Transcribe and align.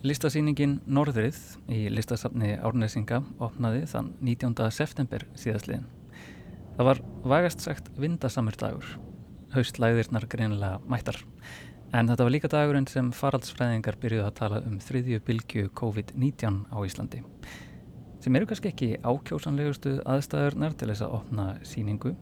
Listasýningin 0.00 0.78
Norðrið 0.88 1.36
í 1.68 1.82
listasafni 1.92 2.54
Árnesinga 2.56 3.18
opnaði 3.36 3.82
þann 3.90 4.06
19. 4.24 4.54
september 4.72 5.26
síðastliðin. 5.36 5.82
Það 6.78 6.86
var 6.88 7.00
vægast 7.28 7.60
sagt 7.60 7.90
vindasamur 8.00 8.56
dagur, 8.56 8.86
haustlæðirnar 9.52 10.24
greinilega 10.32 10.78
mættar. 10.88 11.18
En 11.92 12.08
þetta 12.08 12.24
var 12.24 12.32
líka 12.32 12.48
dagurinn 12.48 12.88
sem 12.88 13.10
faraldsfræðingar 13.12 13.98
byrjuði 14.00 14.24
að 14.24 14.38
tala 14.38 14.62
um 14.64 14.78
þriðju 14.80 15.20
bylgu 15.26 15.66
COVID-19 15.82 16.62
á 16.72 16.78
Íslandi. 16.80 17.20
Sem 18.24 18.40
eru 18.40 18.48
kannski 18.48 18.72
ekki 18.72 18.90
ákjósanlegustu 19.04 19.98
aðstæðurnar 20.08 20.78
til 20.80 20.88
þess 20.94 21.04
að 21.04 21.18
opna 21.18 21.50
síningu, 21.60 22.14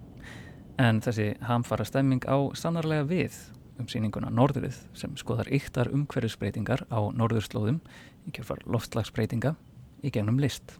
en 0.83 0.99
þessi 1.07 1.31
hamfara 1.47 1.87
stemming 1.87 2.27
á 2.27 2.43
sannarlega 2.59 3.07
við 3.07 3.39
um 3.79 3.89
síninguna 3.91 4.31
Norðurið 4.35 4.77
sem 4.99 5.15
skoðar 5.21 5.51
yktar 5.55 5.91
umhverfisbreytingar 5.95 6.85
á 6.91 7.01
norðurslóðum 7.15 7.81
í 8.29 8.35
kjörfar 8.37 8.65
loftslagsbreytinga 8.67 9.55
í 10.03 10.13
gegnum 10.15 10.41
list. 10.43 10.77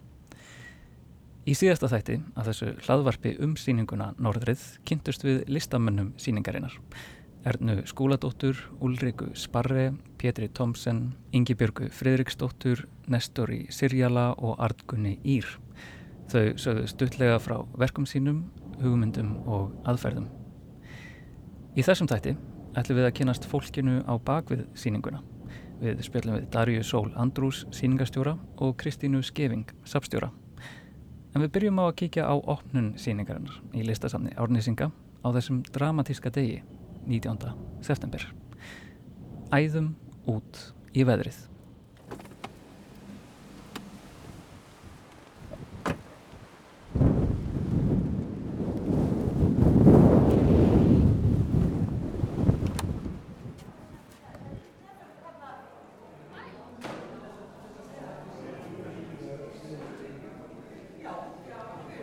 Í 1.49 1.55
síðasta 1.57 1.89
þætti 1.89 2.19
að 2.37 2.51
þessu 2.51 2.73
hlaðvarpi 2.85 3.31
um 3.45 3.55
síninguna 3.57 4.11
Norðrið 4.21 4.65
kynntust 4.89 5.23
við 5.25 5.47
listamönnum 5.49 6.11
síningarinnar. 6.21 6.75
Ernu 7.49 7.79
Skúladóttur, 7.89 8.59
Ulriku 8.85 9.31
Sparre, 9.39 9.95
Pétri 10.19 10.51
Tomsen, 10.53 11.15
Ingi 11.33 11.55
Björgu 11.57 11.89
Fridriksdóttur, 11.95 12.85
Nestori 13.09 13.63
Sirjala 13.73 14.33
og 14.37 14.59
Artgunni 14.61 15.15
Ír. 15.25 15.47
Þau 16.29 16.59
sögðu 16.61 16.85
stuttlega 16.91 17.39
frá 17.41 17.63
verkum 17.81 18.05
sínum, 18.05 18.43
hugmyndum 18.83 19.39
og 19.49 19.73
aðferðum. 19.89 20.29
Í 21.79 21.87
þessum 21.87 22.11
þætti 22.11 22.35
ætlum 22.77 22.99
við 22.99 23.09
að 23.09 23.17
kynast 23.21 23.49
fólkinu 23.49 24.01
á 24.05 24.15
bakvið 24.21 24.67
síninguna. 24.77 25.23
Við 25.79 26.03
spjallum 26.05 26.39
við 26.39 26.49
Darju 26.53 26.85
Sól 26.85 27.09
Andrús, 27.17 27.65
síningastjóra 27.73 28.35
og 28.59 28.77
Kristínu 28.81 29.23
Skeving, 29.23 29.69
sapstjóra. 29.87 30.33
En 31.35 31.45
við 31.45 31.53
byrjum 31.55 31.81
á 31.81 31.85
að 31.87 31.97
kíkja 32.03 32.27
á 32.27 32.35
opnun 32.35 32.95
síningarinnar 32.99 33.61
í 33.73 33.85
listasamni 33.87 34.35
Árnisinga 34.37 34.91
á 34.91 35.29
þessum 35.37 35.63
dramatíska 35.73 36.33
degi 36.35 36.63
19. 37.07 37.55
september. 37.81 38.27
Æðum 39.55 39.95
út 40.29 40.67
í 40.93 41.07
veðrið. 41.09 41.49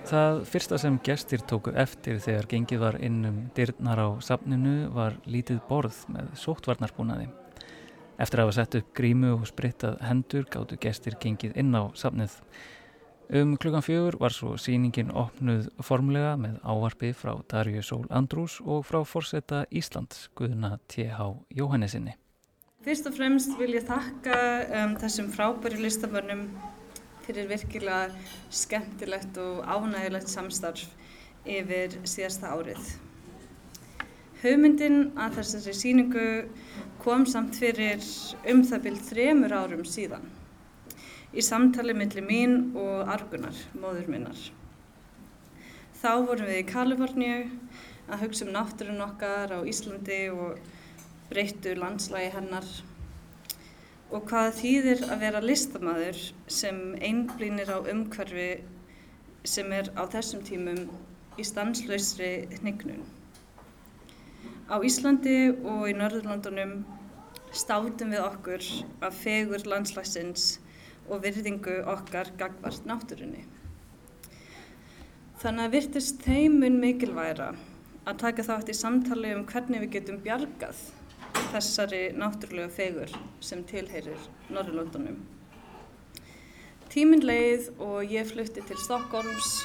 Það 0.06 0.45
fyrsta 0.56 0.78
sem 0.80 0.96
gestir 1.04 1.42
tóku 1.44 1.74
eftir 1.76 2.22
þegar 2.24 2.46
gengið 2.48 2.80
var 2.80 2.96
innum 3.04 3.42
dyrnar 3.58 4.00
á 4.00 4.08
safninu 4.24 4.86
var 4.96 5.18
lítið 5.28 5.58
borð 5.68 5.98
með 6.08 6.30
sóttvarnarbúnaði. 6.40 7.26
Eftir 8.24 8.40
að 8.40 8.46
hafa 8.46 8.54
sett 8.56 8.78
upp 8.80 8.94
grímu 8.96 9.34
og 9.34 9.44
sprittað 9.50 9.98
hendur 10.08 10.46
gáttu 10.48 10.78
gestir 10.80 11.18
gengið 11.20 11.58
inn 11.60 11.76
á 11.76 11.92
safnið. 12.00 12.38
Um 13.36 13.58
klukkan 13.60 13.84
fjögur 13.84 14.16
var 14.22 14.32
svo 14.32 14.54
síningin 14.56 15.12
opnuð 15.12 15.68
formlega 15.84 16.38
með 16.40 16.56
ávarfi 16.64 17.12
frá 17.12 17.34
Darju 17.52 17.84
Sól 17.84 18.08
Andrús 18.08 18.62
og 18.64 18.88
frá 18.88 19.02
forsetta 19.04 19.66
Íslands, 19.76 20.30
Guðuna 20.40 20.78
T.H. 20.88 21.34
Jóhannesinni. 21.52 22.16
Fyrst 22.88 23.12
og 23.12 23.20
fremst 23.20 23.60
vil 23.60 23.74
ég 23.76 23.92
þakka 23.92 24.40
um, 24.86 24.96
þessum 25.04 25.28
frábæri 25.36 25.84
listamönnum 25.84 26.48
fyrir 27.26 27.50
virkilega 27.50 28.14
skemmtilegt 28.54 29.38
og 29.42 29.66
ánægilegt 29.66 30.30
samstarf 30.32 30.86
yfir 31.46 32.00
síðasta 32.06 32.54
árið. 32.54 32.96
Haugmyndin 34.44 35.12
að 35.18 35.40
þessari 35.40 35.74
síningu 35.74 36.26
kom 37.02 37.26
samt 37.30 37.58
fyrir 37.58 38.02
um 38.52 38.64
það 38.66 38.84
byrj 38.88 39.06
þremur 39.10 39.56
árum 39.58 39.86
síðan 39.90 40.26
í 41.36 41.44
samtali 41.44 41.94
millir 41.98 42.24
mín 42.24 42.54
og 42.80 43.10
Argunar, 43.12 43.58
móður 43.76 44.08
minnar. 44.12 44.40
Þá 46.00 46.12
vorum 46.28 46.48
við 46.48 46.62
í 46.62 46.68
Kaliforníu 46.70 47.40
að 48.06 48.22
hugsa 48.24 48.46
um 48.46 48.54
náttúrun 48.56 49.04
okkar 49.04 49.52
á 49.52 49.60
Íslandi 49.68 50.22
og 50.32 50.62
breyttu 51.32 51.74
landslægi 51.76 52.32
hennar 52.38 52.68
og 54.16 54.24
hvað 54.30 54.54
þýðir 54.62 55.02
að 55.12 55.24
vera 55.26 55.42
listamæður 55.44 56.20
sem 56.58 56.78
einblýnir 57.04 57.68
á 57.68 57.84
umhverfi 57.84 58.50
sem 59.44 59.74
er 59.76 59.90
á 60.00 60.08
þessum 60.08 60.44
tímum 60.48 60.86
í 61.36 61.44
stanslausri 61.44 62.30
hnignun. 62.62 63.04
Á 64.72 64.80
Íslandi 64.88 65.52
og 65.52 65.84
í 65.92 65.98
Norðurlandunum 66.00 66.78
státum 67.52 68.16
við 68.16 68.24
okkur 68.24 68.70
af 69.04 69.20
fegur 69.20 69.68
landslæsins 69.68 70.48
og 71.10 71.22
virðingu 71.26 71.82
okkar 71.92 72.32
gagvart 72.40 72.88
náttúrunni. 72.88 73.44
Þannig 75.44 75.68
að 75.68 75.76
virtist 75.76 76.24
þeimun 76.24 76.80
mikilværa 76.80 77.52
að 78.08 78.22
taka 78.24 78.48
þátt 78.48 78.72
í 78.72 78.78
samtali 78.80 79.36
um 79.36 79.44
hvernig 79.50 79.84
við 79.84 79.98
getum 80.00 80.24
bjargað 80.24 80.80
þessari 81.56 82.02
náttúrulega 82.20 82.72
fegur 82.74 83.12
sem 83.44 83.64
tilheyrir 83.68 84.20
Norrlöndunum. 84.52 85.22
Tíminn 86.92 87.24
leið 87.24 87.72
og 87.84 88.12
ég 88.12 88.28
flutti 88.28 88.64
til 88.64 88.80
Stokkólms. 88.80 89.64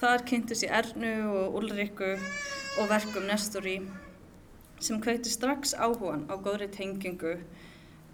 Þar 0.00 0.24
kynntus 0.28 0.62
ég 0.66 0.72
Ernu 0.72 1.14
og 1.32 1.58
Ulriku 1.60 2.12
og 2.78 2.90
verkum 2.92 3.26
Nestori 3.28 3.80
sem 4.78 5.00
kveiti 5.02 5.32
strax 5.32 5.74
áhugan 5.74 6.28
á 6.30 6.38
góðri 6.38 6.68
tengingu 6.70 7.34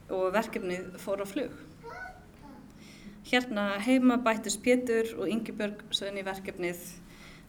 og 0.08 0.30
verkefnið 0.32 0.94
fór 1.02 1.22
á 1.22 1.26
flug. 1.28 1.52
Hérna 3.28 3.74
heima 3.84 4.16
bættus 4.22 4.56
Pétur 4.60 5.10
og 5.18 5.28
Yngibjörg 5.28 5.82
í 5.90 6.24
verkefnið 6.24 6.82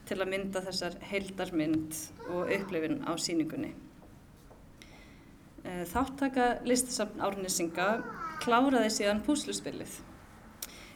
til 0.05 0.21
að 0.21 0.31
mynda 0.31 0.61
þessar 0.65 0.99
heildarmynd 1.09 1.97
og 2.29 2.51
upplifin 2.51 3.01
á 3.05 3.13
síningunni. 3.17 3.73
Eh, 5.65 5.81
þáttaka 5.89 6.59
listasafn 6.67 7.23
Árnesinga 7.25 7.87
kláraði 8.43 8.91
síðan 8.93 9.23
púsluspilið. 9.25 9.95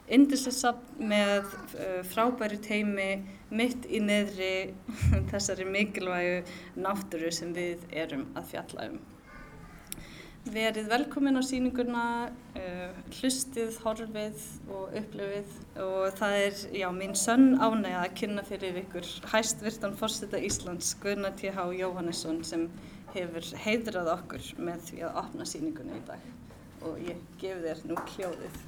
Indislisafn 0.09 1.05
með 1.09 1.45
uh, 1.77 1.99
frábæri 2.09 2.57
teimi 2.65 3.09
mitt 3.53 3.85
í 3.85 3.99
neðri 4.01 4.73
þessari 5.31 5.67
mikilvægu 5.69 6.41
náttúru 6.81 7.29
sem 7.33 7.53
við 7.53 7.85
erum 7.93 8.27
að 8.37 8.47
fjalla 8.51 8.87
um. 8.89 8.99
Verið 10.49 10.89
velkomin 10.89 11.37
á 11.37 11.43
síninguna, 11.45 12.03
uh, 12.57 12.99
hlustið, 13.19 13.77
horfið 13.85 14.45
og 14.73 14.97
upplifið 15.01 15.57
og 15.85 16.17
það 16.17 16.37
er 16.43 16.61
já, 16.81 16.87
mín 16.93 17.17
sönn 17.17 17.51
ánægja 17.61 18.05
að 18.05 18.15
kynna 18.21 18.45
fyrir 18.49 18.81
ykkur 18.85 19.13
hæstvirtan 19.33 19.97
fórseta 19.97 20.41
Íslands 20.41 20.95
Gunnar 21.01 21.37
T.H. 21.37 21.69
Jóhannesson 21.81 22.41
sem 22.45 22.69
hefur 23.13 23.45
heidrað 23.63 24.09
okkur 24.13 24.51
með 24.61 24.83
því 24.89 25.01
að 25.07 25.17
opna 25.23 25.45
síningunni 25.47 25.97
í 25.97 26.03
dag. 26.07 26.25
Og 26.85 26.99
ég 27.03 27.19
gef 27.41 27.59
þér 27.63 27.81
nú 27.89 27.95
hljóðið. 28.13 28.59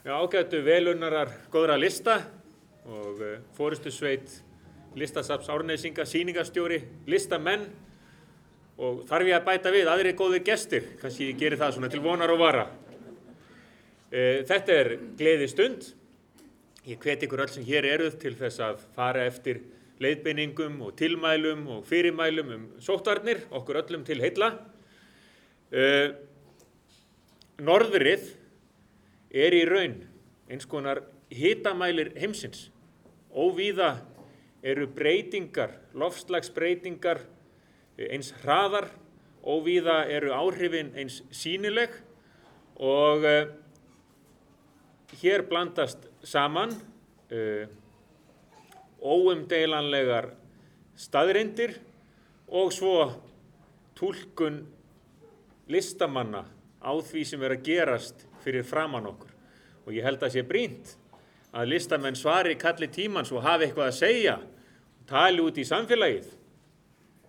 Já, 0.00 0.12
ágættu 0.16 0.62
velunarar 0.64 1.32
góðra 1.52 1.76
lista 1.78 2.16
og 2.88 3.20
uh, 3.20 3.36
fórustu 3.56 3.92
sveit 3.92 4.32
listasaps 4.98 5.50
árneisinga, 5.52 6.06
síningastjóri, 6.08 6.80
listamenn. 7.10 7.68
Og 8.80 9.04
þarf 9.08 9.28
ég 9.28 9.36
að 9.36 9.46
bæta 9.46 9.72
við 9.74 9.90
aðri 9.92 10.14
góði 10.16 10.40
gestir, 10.44 10.86
kannski 11.02 11.28
ég 11.30 11.40
gerir 11.40 11.60
það 11.60 11.76
svona 11.76 11.90
til 11.92 12.00
vonar 12.02 12.32
og 12.32 12.40
vara. 12.40 12.66
Uh, 14.10 14.40
þetta 14.48 14.76
er 14.76 14.94
gleði 15.18 15.50
stund 15.52 15.90
Ég 16.88 16.96
hveti 16.96 17.26
ykkur 17.28 17.42
öll 17.44 17.50
sem 17.52 17.64
hér 17.66 17.84
eruð 17.84 18.14
til 18.22 18.32
þess 18.38 18.60
að 18.64 18.84
fara 18.96 19.26
eftir 19.28 19.58
leiðbeiningum 20.00 20.78
og 20.86 20.94
tilmælum 20.96 21.66
og 21.74 21.82
fyrirmælum 21.84 22.52
um 22.54 22.62
sóttarnir, 22.80 23.42
okkur 23.52 23.82
öllum 23.82 24.04
til 24.06 24.22
heilla. 24.22 24.54
Uh, 25.68 26.16
norðrið 27.60 28.30
er 29.30 29.58
í 29.58 29.60
raun 29.68 29.98
eins 30.48 30.64
konar 30.64 31.02
hitamælir 31.28 32.14
heimsins. 32.16 32.70
Óvíða 33.28 33.98
eru 34.64 34.88
breytingar, 34.88 35.76
lofslagsbreytingar 35.92 37.20
eins 38.08 38.32
hraðar, 38.40 38.88
óvíða 39.44 40.06
eru 40.08 40.32
áhrifin 40.32 40.94
eins 40.96 41.20
sínileg 41.28 41.92
og 42.80 43.28
uh, 43.28 43.50
hér 45.18 45.44
blandast 45.48 46.06
saman 46.22 46.74
uh, 47.32 47.66
óumdeilanlegar 49.00 50.30
staðreindir 51.00 51.74
og 52.50 52.72
svo 52.74 52.94
tólkun 53.98 54.62
listamanna 55.70 56.44
á 56.80 56.92
því 56.96 57.24
sem 57.28 57.42
er 57.44 57.56
að 57.56 57.66
gerast 57.66 58.24
fyrir 58.44 58.64
framann 58.66 59.08
okkur. 59.10 59.30
Og 59.86 59.94
ég 59.96 60.04
held 60.04 60.22
að 60.24 60.34
sé 60.36 60.44
brínt 60.46 60.94
að 61.50 61.72
listamenn 61.72 62.18
svari 62.18 62.56
kalli 62.58 62.88
tímans 62.92 63.32
og 63.34 63.44
hafi 63.44 63.66
eitthvað 63.66 63.90
að 63.90 63.98
segja, 63.98 64.36
tali 65.08 65.42
út 65.42 65.58
í 65.58 65.66
samfélagið, 65.66 66.28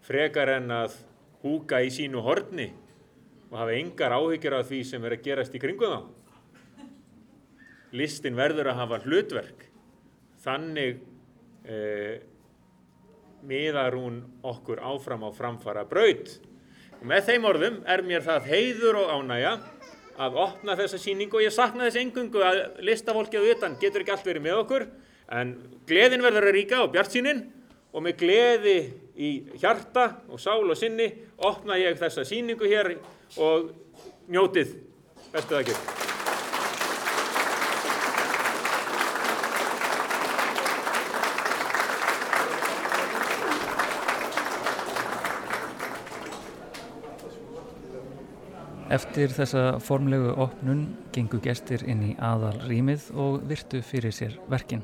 frekar 0.06 0.56
en 0.58 0.72
að 0.76 0.98
húka 1.42 1.82
í 1.82 1.90
sínu 1.94 2.22
horni 2.22 2.70
og 3.50 3.58
hafa 3.60 3.76
engar 3.76 4.14
áhyggjur 4.16 4.60
af 4.60 4.68
því 4.70 4.82
sem 4.88 5.06
er 5.06 5.18
að 5.18 5.24
gerast 5.26 5.56
í 5.58 5.62
kringu 5.62 5.90
þá. 5.90 6.02
Listin 7.98 8.38
verður 8.38 8.72
að 8.72 8.80
hafa 8.82 9.02
hlutverk. 9.04 9.66
Þannig 10.42 11.02
eh, 11.68 12.22
miðar 13.48 13.98
hún 13.98 14.22
okkur 14.48 14.82
áfram 14.86 15.26
á 15.28 15.30
framfara 15.36 15.86
braut. 15.90 16.38
Og 17.02 17.06
með 17.10 17.32
þeim 17.32 17.48
orðum 17.50 17.80
er 17.90 18.04
mér 18.06 18.26
það 18.26 18.50
heiður 18.52 19.02
og 19.04 19.14
ánægja 19.18 19.56
að 20.22 20.38
opna 20.44 20.76
þessa 20.78 21.00
síningu 21.02 21.40
og 21.40 21.46
ég 21.46 21.56
sakna 21.56 21.88
þess 21.88 22.02
engungu 22.04 22.44
að 22.46 22.62
listafólkið 22.86 23.48
utan 23.56 23.78
getur 23.82 24.04
ekki 24.04 24.14
allt 24.16 24.28
verið 24.28 24.46
með 24.46 24.60
okkur 24.66 24.86
en 25.40 25.56
gleðin 25.90 26.26
verður 26.26 26.50
að 26.50 26.56
ríka 26.58 26.84
og 26.84 26.94
bjart 26.94 27.16
sínin 27.16 27.42
og 27.92 28.06
með 28.06 28.20
gleði 28.22 28.78
í 29.18 29.32
hjarta 29.58 30.08
og 30.30 30.40
sál 30.44 30.64
og 30.64 30.78
sinni 30.80 31.10
opna 31.42 31.80
ég 31.80 32.00
þessa 32.00 32.28
síningu 32.28 32.70
hér 32.70 32.94
og 33.40 33.72
njótið 34.32 34.78
bestu 35.32 35.56
það 35.56 35.62
ekki. 35.66 36.11
Eftir 48.92 49.32
þessa 49.32 49.78
formlegu 49.80 50.34
opnun 50.44 50.82
gengu 51.16 51.38
gestir 51.40 51.86
inn 51.88 52.02
í 52.10 52.16
aðal 52.20 52.58
rýmið 52.68 53.06
og 53.16 53.38
virtu 53.48 53.80
fyrir 53.88 54.12
sér 54.12 54.34
verkin. 54.52 54.82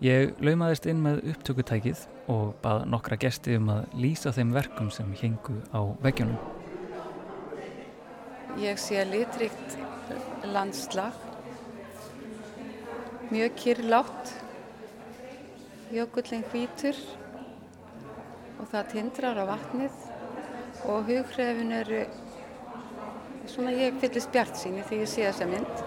Ég 0.00 0.38
laumaðist 0.40 0.86
inn 0.88 1.02
með 1.04 1.18
upptökutækið 1.34 2.06
og 2.32 2.54
bað 2.62 2.86
nokkra 2.88 3.18
gesti 3.20 3.58
um 3.60 3.68
að 3.74 3.98
lýsa 4.00 4.32
þeim 4.32 4.54
verkum 4.56 4.88
sem 4.94 5.10
hengu 5.20 5.58
á 5.76 5.84
veggjunum. 6.00 6.38
Ég 8.64 8.80
sé 8.80 9.04
litrikt 9.04 9.76
landslag, 10.48 11.20
mjög 13.28 13.60
kyrlátt, 13.60 14.32
jökullin 15.92 16.48
hvítur 16.48 16.96
og 18.56 18.72
það 18.72 18.90
tindrar 18.96 19.44
á 19.44 19.44
vatnið 19.52 20.10
og 20.88 21.04
hughrifin 21.12 21.76
eru 21.82 22.02
svona 23.50 23.72
ég 23.74 23.96
fyllist 23.98 24.30
bjart 24.34 24.58
síni 24.58 24.82
því 24.86 25.00
ég 25.02 25.10
sé 25.10 25.24
þessa 25.26 25.46
mynd. 25.50 25.80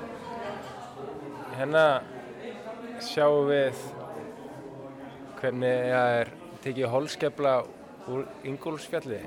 Hérna 1.56 1.84
sjáum 3.04 3.48
við 3.48 3.84
hvernig 5.40 5.86
það 5.94 6.16
er 6.20 6.32
tekið 6.66 6.92
holskefla 6.92 7.54
úr 8.12 8.26
Ingólfsfjalli. 8.50 9.22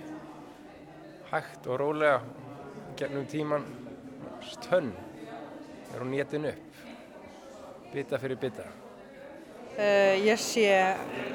Hægt 1.31 1.69
og 1.71 1.81
rólega 1.81 2.21
gennum 2.99 3.27
tíman 3.31 3.65
stönn. 4.45 4.93
Er 5.95 6.03
hún 6.03 6.13
nétin 6.13 6.49
upp? 6.51 6.83
Bita 7.93 8.21
fyrir 8.21 8.41
bita. 8.41 8.69
Uh, 9.77 10.17
Ég 10.25 10.41
sé 10.41 10.69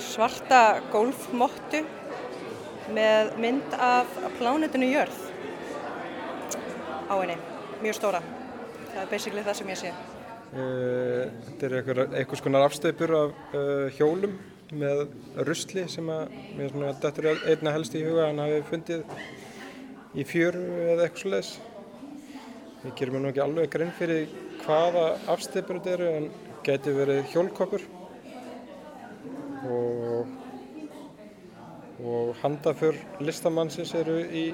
svarta 0.02 0.82
golfmottu 0.94 1.84
með 2.94 3.36
mynd 3.42 3.76
af 3.78 4.10
plánutinu 4.40 4.90
jörð 4.90 5.31
á 7.12 7.14
henni, 7.20 7.36
mjög 7.84 7.98
stóra. 8.00 8.22
Það 8.94 9.02
er 9.04 9.12
basically 9.12 9.44
það 9.44 9.60
sem 9.60 9.72
ég 9.72 9.82
sé. 9.82 9.92
Uh, 10.52 11.28
Þetta 11.48 11.68
er 11.68 11.76
eitthvað 11.80 12.40
skonar 12.40 12.66
afstöpur 12.68 13.14
af 13.16 13.36
uh, 13.56 13.88
hjólum 13.96 14.34
með 14.72 15.06
rusli 15.48 15.84
sem 15.92 16.08
að 16.12 16.32
mér 16.56 16.72
svona 16.72 16.94
dættur 17.04 17.28
einna 17.36 17.74
helst 17.76 17.96
í 18.00 18.04
huga 18.06 18.30
hann 18.30 18.40
hafi 18.40 18.62
fundið 18.70 19.04
í 20.16 20.26
fjöru 20.28 20.64
eða 20.94 21.06
eitthvað 21.06 21.22
svo 21.24 21.32
leiðis. 21.34 21.52
Við 22.82 22.94
gerum 23.00 23.20
nú 23.22 23.30
ekki 23.32 23.44
alveg 23.44 23.72
grein 23.72 23.92
fyrir 23.96 24.32
hvaða 24.64 25.06
afstipur 25.32 25.80
þetta 25.80 25.96
eru 25.98 26.08
en 26.18 26.30
geti 26.66 26.94
verið 26.96 27.28
hjólkoppur. 27.34 27.84
Og, 29.72 30.32
og 32.02 32.32
handaför 32.42 32.98
listamannsins 33.22 33.94
eru 34.00 34.18
í, 34.26 34.48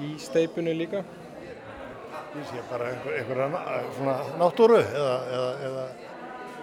í 0.00 0.14
steipinu 0.20 0.72
líka. 0.76 1.02
Ég 2.32 2.46
sé 2.48 2.62
bara 2.70 2.88
einhver, 2.88 3.18
einhverja 3.18 3.48
svona 3.98 4.14
náttúru 4.40 4.78
eða, 4.80 5.16
eða, 5.36 5.50
eða 5.68 5.84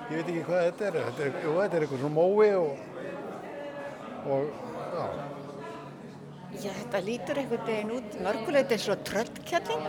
ég 0.10 0.16
veit 0.16 0.30
ekki 0.32 0.46
hvað 0.48 0.64
þetta 0.66 0.88
er, 0.88 0.96
þetta 1.08 1.26
er, 1.26 1.36
jú, 1.44 1.52
þetta 1.60 1.78
er 1.78 1.84
eitthvað 1.86 2.02
svona 2.04 2.16
mói 2.16 2.48
og, 2.58 2.72
og 4.26 4.42
já. 4.96 5.04
Já, 6.60 6.72
þetta 6.74 7.02
lítur 7.06 7.40
einhvern 7.44 7.68
veginn 7.68 7.92
út 8.00 8.18
mörgulegt 8.26 8.74
eins 8.74 8.88
og 8.90 9.04
tröllkjalling 9.08 9.86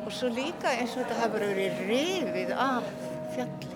og 0.00 0.08
svo 0.16 0.30
líka 0.32 0.72
eins 0.72 0.96
og 0.96 1.04
þetta 1.04 1.18
hafa 1.20 1.42
verið 1.44 1.82
rifið 1.90 2.54
af 2.56 2.88
fjalli. 3.36 3.69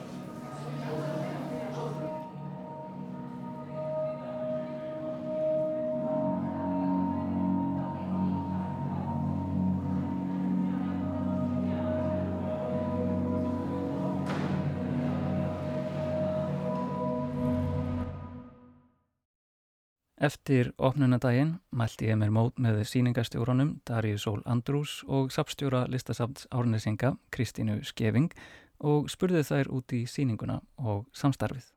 Eftir 20.24 20.70
opnunadaginn 20.80 21.58
mælti 21.76 22.06
ég 22.08 22.16
mér 22.16 22.30
mót 22.32 22.56
með 22.56 22.78
síningastjórunum 22.88 23.74
Daríu 23.84 24.16
Sól 24.16 24.38
Andrús 24.48 25.02
og 25.04 25.28
sapstjóra 25.34 25.82
listasafns 25.92 26.46
Árnesinga 26.48 27.10
Kristínu 27.34 27.82
Skeving 27.84 28.32
og 28.80 29.10
spurði 29.12 29.42
þær 29.44 29.68
út 29.76 29.92
í 29.92 30.06
síninguna 30.08 30.62
og 30.80 31.04
samstarfið. 31.12 31.68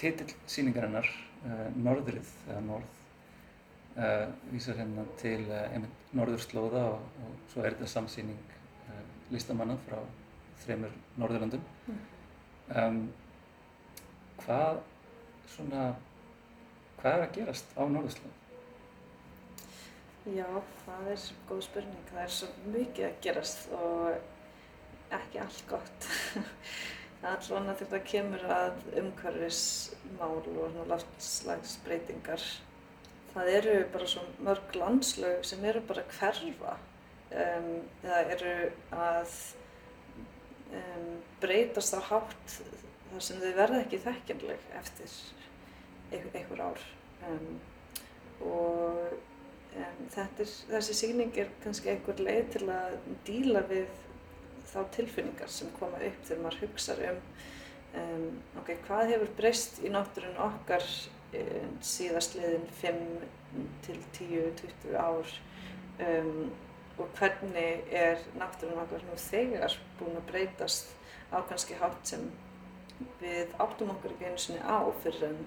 Titill 0.00 0.32
síningarinnar, 0.48 1.12
uh, 1.44 1.68
Norðrið 1.76 2.32
eða 2.48 2.64
Norð, 2.64 2.98
uh, 3.98 4.26
vísar 4.54 4.80
hérna 4.80 5.04
til 5.20 5.44
uh, 5.52 5.80
Norðurslóða 6.16 6.88
og, 6.94 7.24
og 7.26 7.38
svo 7.52 7.66
er 7.66 7.76
þetta 7.76 7.92
samsýning 7.98 8.58
listamanna 9.34 9.76
frá 9.84 10.00
þreymur 10.64 10.96
Norðurlandum. 11.20 11.72
Mm. 11.90 12.04
Um, 12.72 13.02
hvað 14.46 14.80
svona 15.58 15.90
Hvað 17.00 17.14
er 17.16 17.22
að 17.24 17.36
gerast 17.38 17.70
á 17.80 17.82
Norðurslóð? 17.88 18.40
Já, 20.28 20.48
það 20.84 21.06
er 21.08 21.22
góð 21.48 21.60
spurning. 21.64 22.02
Það 22.10 22.24
er 22.26 22.32
svo 22.36 22.48
mikið 22.74 23.06
að 23.06 23.14
gerast 23.24 23.70
og 23.72 25.14
ekki 25.16 25.40
allt 25.40 25.62
gott. 25.70 26.08
Allavega 27.30 27.76
til 27.78 27.88
það 27.94 28.04
kemur 28.10 28.44
að 28.52 28.84
umhverfismál 29.00 30.36
og 30.36 30.76
loftslagsbreytingar. 30.92 32.44
Það 33.32 33.50
eru 33.56 33.74
bara 33.96 34.12
svo 34.12 34.26
mörg 34.44 34.76
landslög 34.76 35.44
sem 35.48 35.64
eru 35.72 35.80
bara 35.88 36.04
að 36.04 36.14
hverfa. 36.18 36.76
Um, 37.30 37.72
það 38.04 38.32
eru 38.36 38.54
að 38.92 39.34
um, 40.76 41.10
breytast 41.40 41.96
á 41.96 42.00
hátt 42.12 42.56
þar 43.10 43.24
sem 43.24 43.40
þau 43.40 43.52
verða 43.56 43.84
ekki 43.86 44.04
þekkjanleg 44.04 44.72
eftir 44.80 45.20
einhver 46.12 46.62
ár. 46.64 46.84
Um, 47.28 47.60
og 48.40 49.00
um, 49.76 50.04
er, 50.16 50.30
þessi 50.70 50.96
síning 50.96 51.36
er 51.38 51.50
kannski 51.64 51.92
einhver 51.92 52.22
leið 52.22 52.52
til 52.56 52.66
að 52.72 52.96
díla 53.28 53.64
við 53.70 53.90
þá 54.70 54.80
tilfinningar 54.94 55.50
sem 55.50 55.70
koma 55.78 56.00
upp 56.06 56.26
þegar 56.26 56.42
maður 56.44 56.62
hugsa 56.64 56.96
um, 57.10 58.26
ok, 58.60 58.74
hvað 58.86 59.14
hefur 59.14 59.32
breyst 59.38 59.80
í 59.84 59.92
náttúrun 59.92 60.38
okkar 60.46 60.86
síðastliðin 61.86 62.64
5 62.80 62.96
til 63.86 63.98
10, 64.16 64.48
20 64.82 64.96
ár? 64.98 65.34
Og 67.00 67.12
hvernig 67.18 67.92
er 67.94 68.18
náttúrun 68.38 68.80
okkar 68.82 69.04
nú 69.06 69.18
þegar 69.20 69.76
búin 70.00 70.18
að 70.18 70.26
breytast 70.32 70.90
á 71.30 71.38
kannski 71.46 71.78
hátt 71.78 72.02
sem 72.10 72.26
við 73.20 73.52
áttum 73.62 73.92
okkur 73.94 74.14
ekki 74.14 74.28
einu 74.28 74.40
sinni 74.42 74.60
á 74.60 74.78
fyrir 75.02 75.28
en 75.30 75.38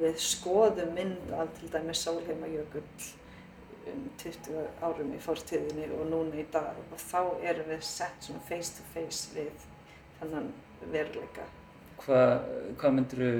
við 0.00 0.16
skoðum 0.22 0.94
mynd 0.96 1.32
af 1.36 1.50
til 1.58 1.68
dæmis 1.72 2.02
Sálheimajökull 2.06 2.84
um 3.92 4.04
20 4.22 4.60
árum 4.82 5.10
í 5.14 5.18
fórstíðinni 5.22 5.88
og 5.96 6.06
núna 6.10 6.38
í 6.38 6.44
dag 6.54 6.76
og 6.92 7.00
þá 7.02 7.20
erum 7.42 7.68
við 7.72 7.82
sett 7.86 8.22
svona 8.22 8.44
face 8.48 8.76
to 8.76 8.86
face 8.94 9.32
við 9.34 9.66
þannan 10.20 10.52
veruleika. 10.92 11.48
Hvað 12.02 12.32
hva 12.80 12.90
myndir 12.94 13.22
þú 13.22 13.32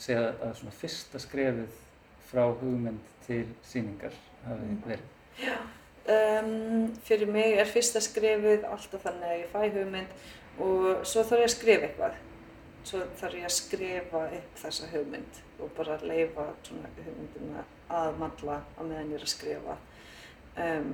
segja 0.00 0.28
að 0.44 0.54
svona 0.60 0.76
fyrsta 0.76 1.20
skrefið 1.20 1.80
frá 2.30 2.44
hugmynd 2.60 3.12
til 3.26 3.46
síningar 3.64 4.14
hafi 4.46 4.68
Mm. 4.70 4.82
verið? 4.86 5.08
Já, 5.40 5.56
um, 6.42 6.94
fyrir 7.04 7.28
mig 7.28 7.58
er 7.58 7.64
fyrsta 7.66 8.00
skrefið 8.00 8.64
alltaf 8.64 9.02
þannig 9.02 9.28
að 9.30 9.40
ég 9.40 9.52
fæ 9.52 9.72
hugmynd 9.74 10.08
og 10.58 11.06
svo 11.06 11.22
þarf 11.22 11.40
ég 11.42 11.48
að 11.50 11.54
skrifa 11.56 11.88
eitthvað. 11.88 12.14
Svo 12.86 13.02
þarf 13.18 13.34
ég 13.34 13.48
að 13.48 13.54
skrifa 13.56 14.22
upp 14.36 14.58
þessa 14.60 14.88
hugmynd 14.92 15.38
og 15.58 15.72
bara 15.74 15.96
leifa 16.06 16.44
svona 16.62 16.90
hugmyndina 17.00 17.64
að 17.90 18.18
malla 18.20 18.60
á 18.62 18.80
meðan 18.84 19.10
ég 19.10 19.18
er 19.18 19.26
að 19.26 19.32
skrifa. 19.32 19.74
Um, 20.62 20.92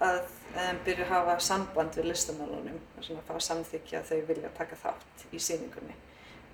að 0.03 0.19
um, 0.25 0.81
byrja 0.87 1.07
að 1.07 1.13
hafa 1.13 1.39
samband 1.47 1.95
við 1.99 2.11
listamálunum, 2.11 2.83
svona 2.99 3.23
að 3.23 3.31
fara 3.31 3.41
að 3.41 3.47
samþykja 3.49 4.01
að 4.01 4.11
þau 4.11 4.29
vilja 4.33 4.53
taka 4.59 4.83
þátt 4.83 5.27
í 5.31 5.43
síningunni. 5.47 5.97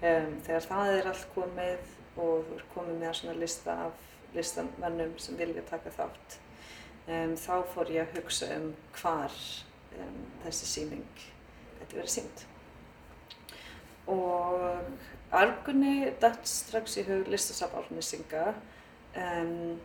Um, 0.05 0.39
þegar 0.45 0.69
það 0.69 0.95
er 0.99 1.13
allt 1.15 1.29
komið 1.35 1.93
og 2.15 2.47
þú 2.49 2.57
er 2.59 2.65
komið 2.77 3.03
með 3.03 3.19
svona 3.21 3.37
lista 3.41 3.77
af 3.89 4.09
listamönnum 4.35 5.15
sem 5.23 5.39
vilja 5.39 5.65
taka 5.69 5.93
þátt, 5.97 6.41
um, 7.09 7.37
þá 7.41 7.55
fór 7.73 7.93
ég 7.95 8.05
að 8.05 8.19
hugsa 8.21 8.51
um 8.59 8.73
hvar 8.99 9.45
um, 10.01 10.19
þessi 10.45 10.75
síning 10.77 11.23
geti 11.79 11.97
verið 11.97 12.19
sínd. 12.19 12.51
Og 14.07 14.61
argunni 15.35 16.11
dætt 16.21 16.49
strax 16.49 16.99
í 17.01 17.05
hug 17.09 17.29
listasafn 17.33 17.81
Árnesinga 17.81 18.53
um, 19.17 19.81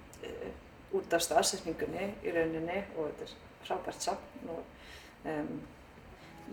út 0.98 1.14
af 1.14 1.24
staðsetningunni 1.24 2.10
í 2.26 2.34
rauninni 2.36 2.82
og 2.98 3.10
þetta 3.10 3.28
er 3.28 3.34
frábært 3.68 4.06
safn 4.06 4.52
og 4.54 5.28
um, 5.30 5.52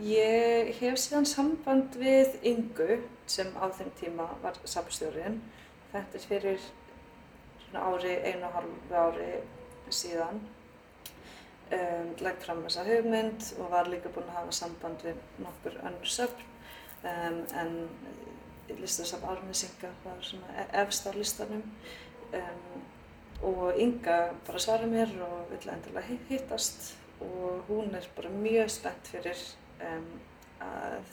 ég 0.06 0.72
hef 0.80 0.98
síðan 1.00 1.28
samband 1.28 1.96
við 2.00 2.36
Ingu 2.46 3.00
sem 3.26 3.52
á 3.58 3.66
þeim 3.74 3.92
tíma 4.00 4.28
var 4.42 4.58
safnstjórinn. 4.64 5.40
Þetta 5.92 6.18
er 6.18 6.26
fyrir 6.30 6.66
ári, 7.76 8.12
einu 8.22 8.46
og 8.46 8.58
halvu 8.60 9.00
ári 9.00 9.30
síðan. 9.90 10.42
Um, 11.66 12.12
legg 12.22 12.36
fram 12.44 12.60
þessa 12.62 12.84
hugmynd 12.86 13.48
og 13.58 13.72
var 13.72 13.88
líka 13.90 14.12
búin 14.14 14.28
að 14.30 14.36
hafa 14.38 14.52
samband 14.54 15.00
við 15.02 15.16
nokkur 15.42 15.80
önnur 15.82 16.12
söfn 16.12 16.52
um, 17.06 17.40
en 17.60 17.72
listasafn 18.80 19.26
Árnesinga 19.30 19.90
var 20.04 20.22
svona 20.26 20.48
e- 20.62 20.68
efst 20.82 21.06
á 21.06 21.10
listanum. 21.14 21.62
Um, 22.34 22.82
og 23.46 23.76
Inga 23.78 24.32
bara 24.46 24.58
svaraði 24.62 24.90
mér 24.94 25.12
og 25.26 25.50
vill 25.52 25.70
endilega 25.72 26.06
hi- 26.08 26.22
hittast. 26.28 26.94
Og 27.20 27.62
hún 27.68 27.94
er 27.96 28.04
bara 28.16 28.28
mjög 28.32 28.70
spennt 28.70 29.08
fyrir 29.08 29.38
um, 29.80 30.08
að 30.60 31.12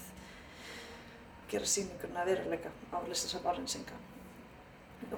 gera 1.51 1.69
sýninguna 1.69 2.23
að 2.23 2.31
veruleika 2.33 2.71
á 2.91 2.97
listasafn 3.07 3.51
Árnesinga. 3.53 3.99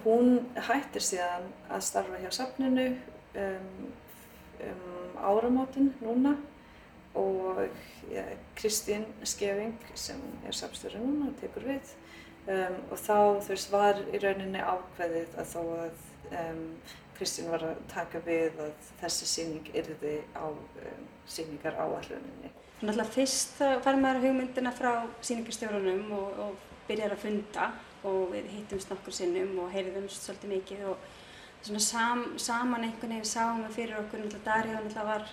Hún 0.03 0.39
hættir 0.67 1.03
síðan 1.05 1.45
að 1.69 1.83
starfa 1.85 2.17
hjá 2.19 2.31
safninu 2.33 2.87
um, 3.37 3.93
áramótin 5.21 5.93
núna 6.01 6.35
og 7.15 7.61
ja, 8.11 8.25
Kristín 8.57 9.05
Skeving 9.23 9.77
sem 9.93 10.19
er 10.45 10.55
safnstjóri 10.55 11.01
núna 11.01 11.31
tekur 11.39 11.65
við 11.69 11.95
um, 12.51 12.77
og 12.91 12.99
þá 12.99 13.15
þú 13.15 13.49
veist 13.53 13.73
var 13.73 14.03
í 14.11 14.21
rauninni 14.21 14.61
ákveðið 14.61 15.39
að 15.39 15.49
þó 15.53 15.61
að 15.63 16.05
um, 16.41 16.61
Kristín 17.15 17.49
var 17.51 17.63
að 17.63 17.81
taka 17.91 18.19
við 18.25 18.59
að 18.59 18.91
þessi 18.99 19.29
síning 19.31 19.71
yrði 19.73 20.17
á 20.35 20.51
um, 20.51 21.09
síningar 21.25 21.77
áalluninni. 21.79 22.51
Náttúrulega 22.81 23.13
fyrst 23.15 23.55
þá 23.55 23.67
fær 23.85 23.99
maður 24.01 24.27
hugmyndina 24.27 24.73
frá 24.75 24.91
sýningarstjórunum 25.23 26.09
og, 26.17 26.41
og 26.43 26.73
byrjar 26.89 27.15
að 27.15 27.23
funda 27.23 27.69
og 28.05 28.33
við 28.33 28.49
hittumst 28.51 28.91
nokkur 28.91 29.15
sinnum 29.15 29.55
og 29.63 29.71
heyrðumst 29.73 30.27
svolítið 30.27 30.51
mikið 30.51 30.83
og 30.91 31.07
svona 31.65 31.81
sam, 31.81 32.25
saman 32.37 32.85
einhvern 32.85 33.15
veginn 33.15 33.29
sáum 33.31 33.63
við 33.63 33.77
fyrir 33.79 34.01
okkur 34.03 34.21
náttúrulega 34.21 34.45
Darja 34.45 34.75
náttúrulega 34.75 35.07
var 35.07 35.31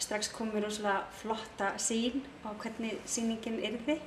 strax 0.00 0.30
komið 0.34 0.64
rosalega 0.64 1.04
flotta 1.20 1.74
sín 1.78 2.24
á 2.46 2.50
hvernig 2.60 2.98
sýningin 3.06 3.60
yrði. 3.60 3.98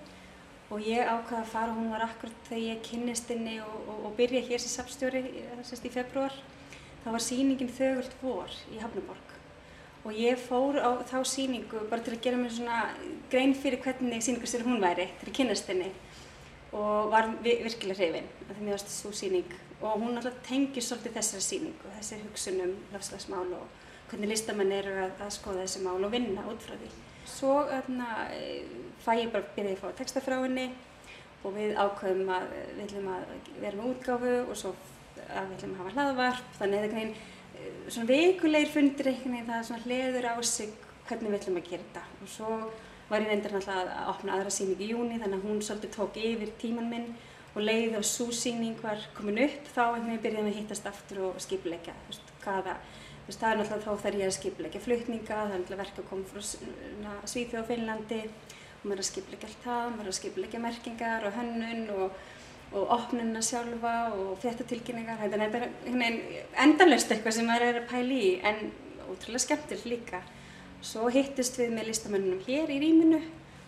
Og 0.74 0.82
ég 0.82 1.06
ákvaði 1.06 1.42
að 1.44 1.52
fara, 1.52 1.76
hún 1.76 1.92
var 1.94 2.02
akkurat 2.08 2.48
þegar 2.48 2.64
ég 2.64 2.82
kynnist 2.88 3.30
henni 3.30 3.60
og, 3.62 3.76
og, 3.88 4.06
og 4.08 4.16
byrja 4.18 4.42
hér 4.48 4.62
sem 4.64 4.74
safnstjóri 4.74 5.22
þessast 5.60 5.86
í 5.86 5.92
februar 5.94 6.34
þá 7.04 7.12
var 7.12 7.22
sýningin 7.22 7.70
Þögult 7.78 8.16
vor 8.24 8.56
í 8.74 8.80
Hafnaborg 8.82 9.34
og 10.04 10.18
ég 10.20 10.40
fór 10.40 10.80
á 10.84 11.00
þá 11.08 11.20
sýningu 11.28 11.86
bara 11.92 12.04
til 12.04 12.16
að 12.16 12.24
gera 12.26 12.40
mér 12.40 12.52
svona 12.52 12.80
grein 13.32 13.54
fyrir 13.56 13.80
hvernig 13.84 14.24
sýningarstjóri 14.24 14.66
hún 14.68 14.82
væri 14.84 15.06
til 15.20 15.30
að 15.30 15.38
kynnast 15.38 15.70
henni. 15.72 15.92
Og 16.74 17.12
var 17.12 17.30
vi- 17.44 17.62
virkilega 17.64 18.00
hrifin 18.02 18.28
af 18.50 18.58
því 18.58 18.66
mér 18.66 18.76
varst 18.76 18.90
svo 18.90 19.12
sýning. 19.12 19.54
Og 19.82 20.02
hún 20.02 20.18
alltaf 20.18 20.34
tengir 20.44 20.84
svolítið 20.84 21.16
þessari 21.20 21.46
sýningu, 21.46 21.94
þessi 22.00 22.20
hugsunum 22.24 22.76
lofslagsmál 22.92 23.54
og 23.54 23.68
hvernig 24.12 24.34
listamenn 24.34 24.74
eru 24.76 24.96
að, 25.06 25.14
að 25.26 25.36
skoða 25.38 25.66
þessi 25.66 25.84
mál 25.86 26.00
og 26.00 26.14
vinna 26.14 26.46
út 26.52 26.64
frá 26.64 26.76
því. 26.78 26.90
Svo 27.30 27.60
öðna, 27.72 28.08
fæ 29.04 29.12
ég 29.18 29.32
bara 29.34 29.48
byrjaði 29.56 29.78
að 29.78 29.84
fá 29.84 30.00
texta 30.00 30.24
frá 30.24 30.38
henni 30.42 30.70
og 31.44 31.56
við 31.58 31.76
ákveðum 31.76 32.32
að 32.32 32.50
við 32.54 32.84
ætlum 32.86 33.10
að 33.12 33.24
vera 33.60 33.80
með 33.80 33.90
útgáfu 33.92 34.34
og 34.44 34.58
svo 34.60 34.74
að 35.28 35.50
við 35.50 35.58
ætlum 35.58 35.74
að 35.74 35.82
hafa 35.82 35.94
hlaðvarp 35.98 36.56
þannig 36.60 36.80
að 36.80 36.96
veginn 36.96 37.14
eh, 37.14 37.76
svona 37.90 38.10
vikulegir 38.12 38.72
fundir 38.72 39.10
einhvern 39.12 39.36
veginn 39.36 39.52
það 39.52 39.68
svona 39.68 39.86
hleður 39.88 40.30
á 40.32 40.36
sig 40.48 40.74
hvernig 41.10 41.30
við 41.30 41.40
ætlum 41.40 41.60
að 41.60 41.70
gera 41.70 41.86
þetta 41.90 42.04
og 42.24 42.34
svo 42.36 42.50
var 43.10 43.22
ég 43.24 43.30
reyndar 43.30 43.56
náttúrulega 43.58 43.98
að 44.00 44.12
opna 44.14 44.36
aðra 44.38 44.54
sýningu 44.56 44.86
í 44.86 44.92
júni 44.94 45.20
þannig 45.20 45.40
að 45.40 45.48
hún 45.50 45.64
svolítið 45.68 45.96
tók 45.98 46.20
yfir 46.24 46.54
tíman 46.62 46.90
minn 46.92 47.10
og 47.54 47.62
leið 47.68 47.98
og 48.00 48.06
svo 48.08 48.30
sýning 48.34 48.80
var 48.82 49.04
komin 49.18 49.44
upp 49.44 49.68
þá 49.76 49.84
einhvern 49.84 50.08
veginn 50.08 50.24
byrjaðum 50.24 50.48
við 50.48 50.54
að 50.56 50.62
hittast 50.62 50.88
aftur 50.90 51.26
og 51.28 51.36
veist, 51.38 52.32
hvaða 52.46 52.78
veist, 53.28 53.40
það 53.40 53.50
er 53.50 53.60
náttúrulega 53.60 53.84
þá 53.84 54.04
þarf 54.04 54.20
ég 54.20 54.28
að 54.28 54.36
skipuleggja 54.38 54.84
flutninga 54.84 55.28
það 55.32 55.44
er 55.44 55.62
náttúrulega 55.62 55.84
verk 55.84 56.00
að 56.02 56.08
koma 56.10 56.30
frá 56.30 56.42
Svíþjóð 57.32 57.60
og 57.62 57.68
Finnlandi. 57.72 58.22
Og 58.84 58.88
maður 58.88 59.00
er 59.00 59.04
að 59.04 59.10
skipuleggja 59.10 59.50
allt 59.50 59.64
það, 59.64 59.84
maður 59.94 60.06
er 60.06 60.12
að 60.14 60.18
skipuleggja 60.20 60.64
merkingar 60.64 61.28
og 61.28 61.38
hönnun 61.38 61.84
og, 61.96 62.18
og 62.74 62.96
opnunna 62.98 63.44
sjálfa 63.46 63.94
og 64.18 64.34
fréttatilkynningar. 64.44 65.22
Þetta 65.22 65.46
er 65.48 66.18
endalaust 66.66 67.14
eitthvað 67.14 67.38
sem 67.38 67.48
maður 67.48 67.70
er 67.70 67.80
að 67.84 67.92
pæla 67.94 68.18
í 68.18 68.34
en 68.44 68.66
ótrúlega 69.08 69.46
skemmtilegt 69.46 69.88
líka. 69.88 70.24
Svo 70.84 71.08
hittist 71.14 71.56
við 71.60 71.72
með 71.78 71.94
listamönnunum 71.94 72.44
hér 72.44 72.72
í 72.74 72.82
rýminu 72.84 73.22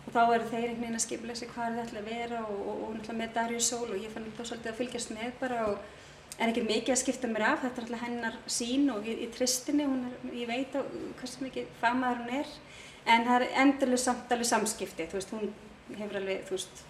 og 0.05 0.13
þá 0.13 0.21
eru 0.35 0.47
þeir 0.49 0.65
einhvern 0.65 0.81
veginn 0.83 0.97
að 0.99 1.05
skipulega 1.05 1.39
sig 1.39 1.51
hvað 1.53 1.69
er 1.69 1.77
þetta 1.87 2.01
að 2.01 2.09
vera 2.11 2.41
og, 2.45 2.57
og, 2.59 2.73
og 2.75 2.89
náttúrulega 2.95 3.19
með 3.21 3.31
Darju 3.37 3.61
Sól 3.63 3.85
og 3.87 4.01
ég 4.01 4.11
fann 4.13 4.27
þá 4.35 4.43
svolítið 4.43 4.71
að 4.71 4.79
fylgjast 4.81 5.13
með 5.15 5.31
bara 5.39 5.61
og 5.71 5.93
en 6.39 6.51
ekki 6.51 6.65
mikið 6.65 6.93
að 6.95 7.01
skipta 7.01 7.29
mér 7.31 7.45
af, 7.51 7.61
þetta 7.63 7.81
er 7.81 7.85
alltaf 7.85 8.03
hennar 8.05 8.39
sín 8.51 8.89
og 8.91 9.05
ég, 9.07 9.21
ég 9.23 9.31
tristinni, 9.35 9.85
er, 9.87 10.33
ég 10.35 10.49
veit 10.49 10.75
hversu 11.19 11.45
mikið 11.45 11.69
famaður 11.79 12.25
hún 12.25 12.41
er 12.41 12.57
en 13.05 13.27
það 13.27 13.37
er 13.37 13.55
endurlega 13.63 14.01
samt 14.01 14.33
alveg 14.33 14.49
samskipti, 14.49 15.07
þú 15.11 15.19
veist, 15.19 15.33
hún 15.35 15.53
hefur 15.99 16.19
alveg, 16.19 16.41
þú 16.47 16.57
veist, 16.57 16.81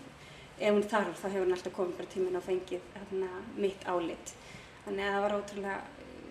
ef 0.55 0.71
hún 0.71 0.87
þarf 0.87 1.19
þá 1.19 1.27
hefur 1.27 1.45
hún 1.45 1.57
alltaf 1.57 1.75
komið 1.75 1.99
bara 1.99 2.13
tímin 2.13 2.39
og 2.39 2.45
fengið 2.45 2.87
hérna 2.95 3.43
mitt 3.59 3.85
álit. 3.91 4.33
Þannig 4.85 5.03
að 5.03 5.15
það 5.15 5.25
var 5.25 5.35
ótrúlega 5.35 5.75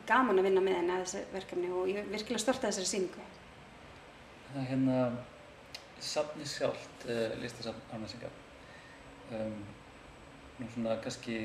gaman 0.08 0.40
að 0.40 0.48
vinna 0.48 0.64
með 0.64 0.78
henni 0.78 0.94
að 0.94 1.04
þessu 1.04 1.22
verkefni 1.34 1.70
og 1.74 1.90
ég 1.90 2.00
er 2.00 2.10
virkilega 2.12 2.42
stolt 2.42 2.64
af 2.64 2.70
þessari 2.70 2.90
síningu. 2.90 3.28
Það 4.48 4.60
er 4.62 4.68
hérna 4.70 4.98
safni 6.04 6.48
sjálft, 6.48 7.06
uh, 7.08 7.36
listasafn 7.42 7.94
Árnesinga. 7.94 8.32
Um, 9.34 9.60
nú 10.58 10.68
svona 10.72 10.98
kannski 11.02 11.38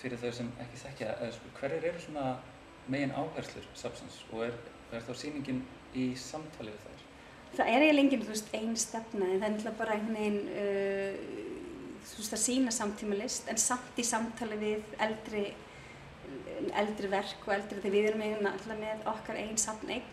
fyrir 0.00 0.20
þau 0.20 0.32
sem 0.38 0.52
ekki 0.62 0.82
þekkja, 0.82 1.14
sko, 1.36 1.52
hverjir 1.60 1.88
eru 1.90 2.02
svona 2.02 2.26
megin 2.92 3.14
áherslur 3.16 3.66
safnsins 3.74 4.20
og 4.32 4.46
er, 4.46 4.56
er 4.94 5.04
þá 5.06 5.12
sýningin 5.18 5.62
í 5.96 6.08
samtali 6.20 6.72
við 6.74 6.82
þær? 6.84 7.04
Það 7.56 7.70
er 7.72 7.84
eiginlega 7.84 8.04
enginn, 8.04 8.24
þú 8.26 8.34
veist, 8.34 8.50
einn 8.58 8.74
stefna 8.78 9.28
en 9.28 9.38
það 9.38 9.46
er 9.46 9.54
náttúrulega 9.54 9.78
bara 9.78 9.94
einhvern 9.96 10.18
veginn, 10.18 10.42
uh, 10.52 12.02
þú 12.10 12.18
veist, 12.20 12.34
að 12.36 12.42
sína 12.42 12.74
samtíma 12.74 13.20
list 13.20 13.48
en 13.50 13.62
samt 13.62 14.02
í 14.02 14.04
samtali 14.06 14.58
við 14.60 14.92
eldri, 15.06 15.46
eldri 16.82 17.10
verk 17.12 17.48
og 17.48 17.56
eldri, 17.56 17.80
þegar 17.80 17.96
við 17.96 18.10
erum 18.10 18.26
eiginlega 18.26 18.52
alltaf 18.52 18.82
með 18.82 19.08
okkar 19.14 19.40
einn 19.40 19.58
safneign 19.62 20.12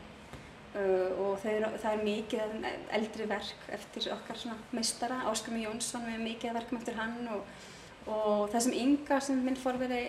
uh, 0.80 1.22
og 1.26 1.46
er, 1.50 1.68
það 1.84 1.92
er 1.92 2.08
mikið 2.08 2.68
eldri 3.00 3.30
verk 3.30 3.70
eftir 3.78 4.10
okkar 4.16 4.40
svona 4.40 4.58
meistara, 4.74 5.22
Áskami 5.30 5.66
Jónsson, 5.66 6.08
við 6.08 6.18
erum 6.18 6.28
mikið 6.32 6.54
af 6.54 6.60
verkum 6.62 6.80
eftir 6.80 7.00
hann 7.02 7.20
og, 7.36 7.44
og 8.08 8.50
það 8.52 8.64
sem 8.66 8.78
Inga 8.82 9.20
sem 9.24 9.42
minn 9.46 9.60
forveri 9.60 10.04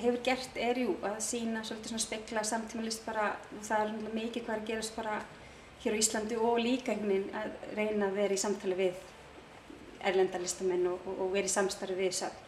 hefur 0.00 0.20
gert 0.24 0.58
er 0.60 0.78
jú 0.78 0.94
að 1.02 1.18
sína 1.24 1.64
svolítið 1.66 1.92
svona 1.92 2.04
spekla 2.04 2.44
samtíma 2.46 2.84
list 2.86 3.02
bara, 3.06 3.32
og 3.56 3.64
það 3.66 3.80
er 3.82 3.88
náttúrulega 3.90 4.18
mikið 4.20 4.44
hvað 4.46 4.56
er 4.56 4.62
að 4.62 4.68
gerast 4.70 4.96
bara 4.96 5.16
hér 5.80 5.96
á 5.96 6.00
Íslandi 6.02 6.36
og 6.38 6.60
líka 6.60 6.92
einhvern 6.92 7.10
veginn 7.10 7.40
að 7.40 7.74
reyna 7.76 8.06
að 8.10 8.20
vera 8.20 8.36
í 8.36 8.42
samtali 8.44 8.78
við 8.78 9.02
erlenda 10.06 10.40
listamenn 10.40 10.86
og, 10.92 11.02
og, 11.06 11.18
og 11.24 11.34
vera 11.34 11.48
í 11.48 11.52
samstarfi 11.52 11.96
við 11.98 12.16
söfn. 12.20 12.46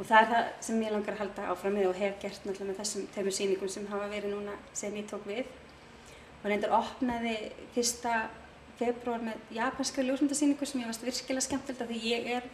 Og 0.00 0.06
það 0.08 0.20
er 0.20 0.28
það 0.30 0.46
sem 0.64 0.82
ég 0.84 0.94
langar 0.94 1.16
að 1.16 1.22
halda 1.24 1.48
áfram 1.52 1.74
með 1.76 1.88
og 1.90 1.98
hef 2.00 2.20
gert 2.22 2.44
náttúrulega 2.46 2.70
með 2.70 2.78
þessum 2.80 3.08
tveimur 3.14 3.36
sýningum 3.36 3.72
sem 3.72 3.88
hafa 3.90 4.06
verið 4.08 4.34
núna 4.34 4.54
sem 4.76 4.96
ég 4.96 5.08
tók 5.10 5.26
við. 5.28 5.50
Og 6.40 6.46
reyndar 6.48 6.76
opnaði 6.78 7.34
fyrsta 7.74 8.14
februar 8.80 9.20
með 9.24 9.52
japanska 9.52 10.04
ljósmyndasýningu 10.06 10.68
sem 10.68 10.80
ég 10.80 10.88
varst 10.88 11.04
virkilega 11.04 11.44
skemmtilegt 11.44 11.84
af 11.84 11.90
því 11.90 12.00
ég 12.14 12.30
er 12.38 12.48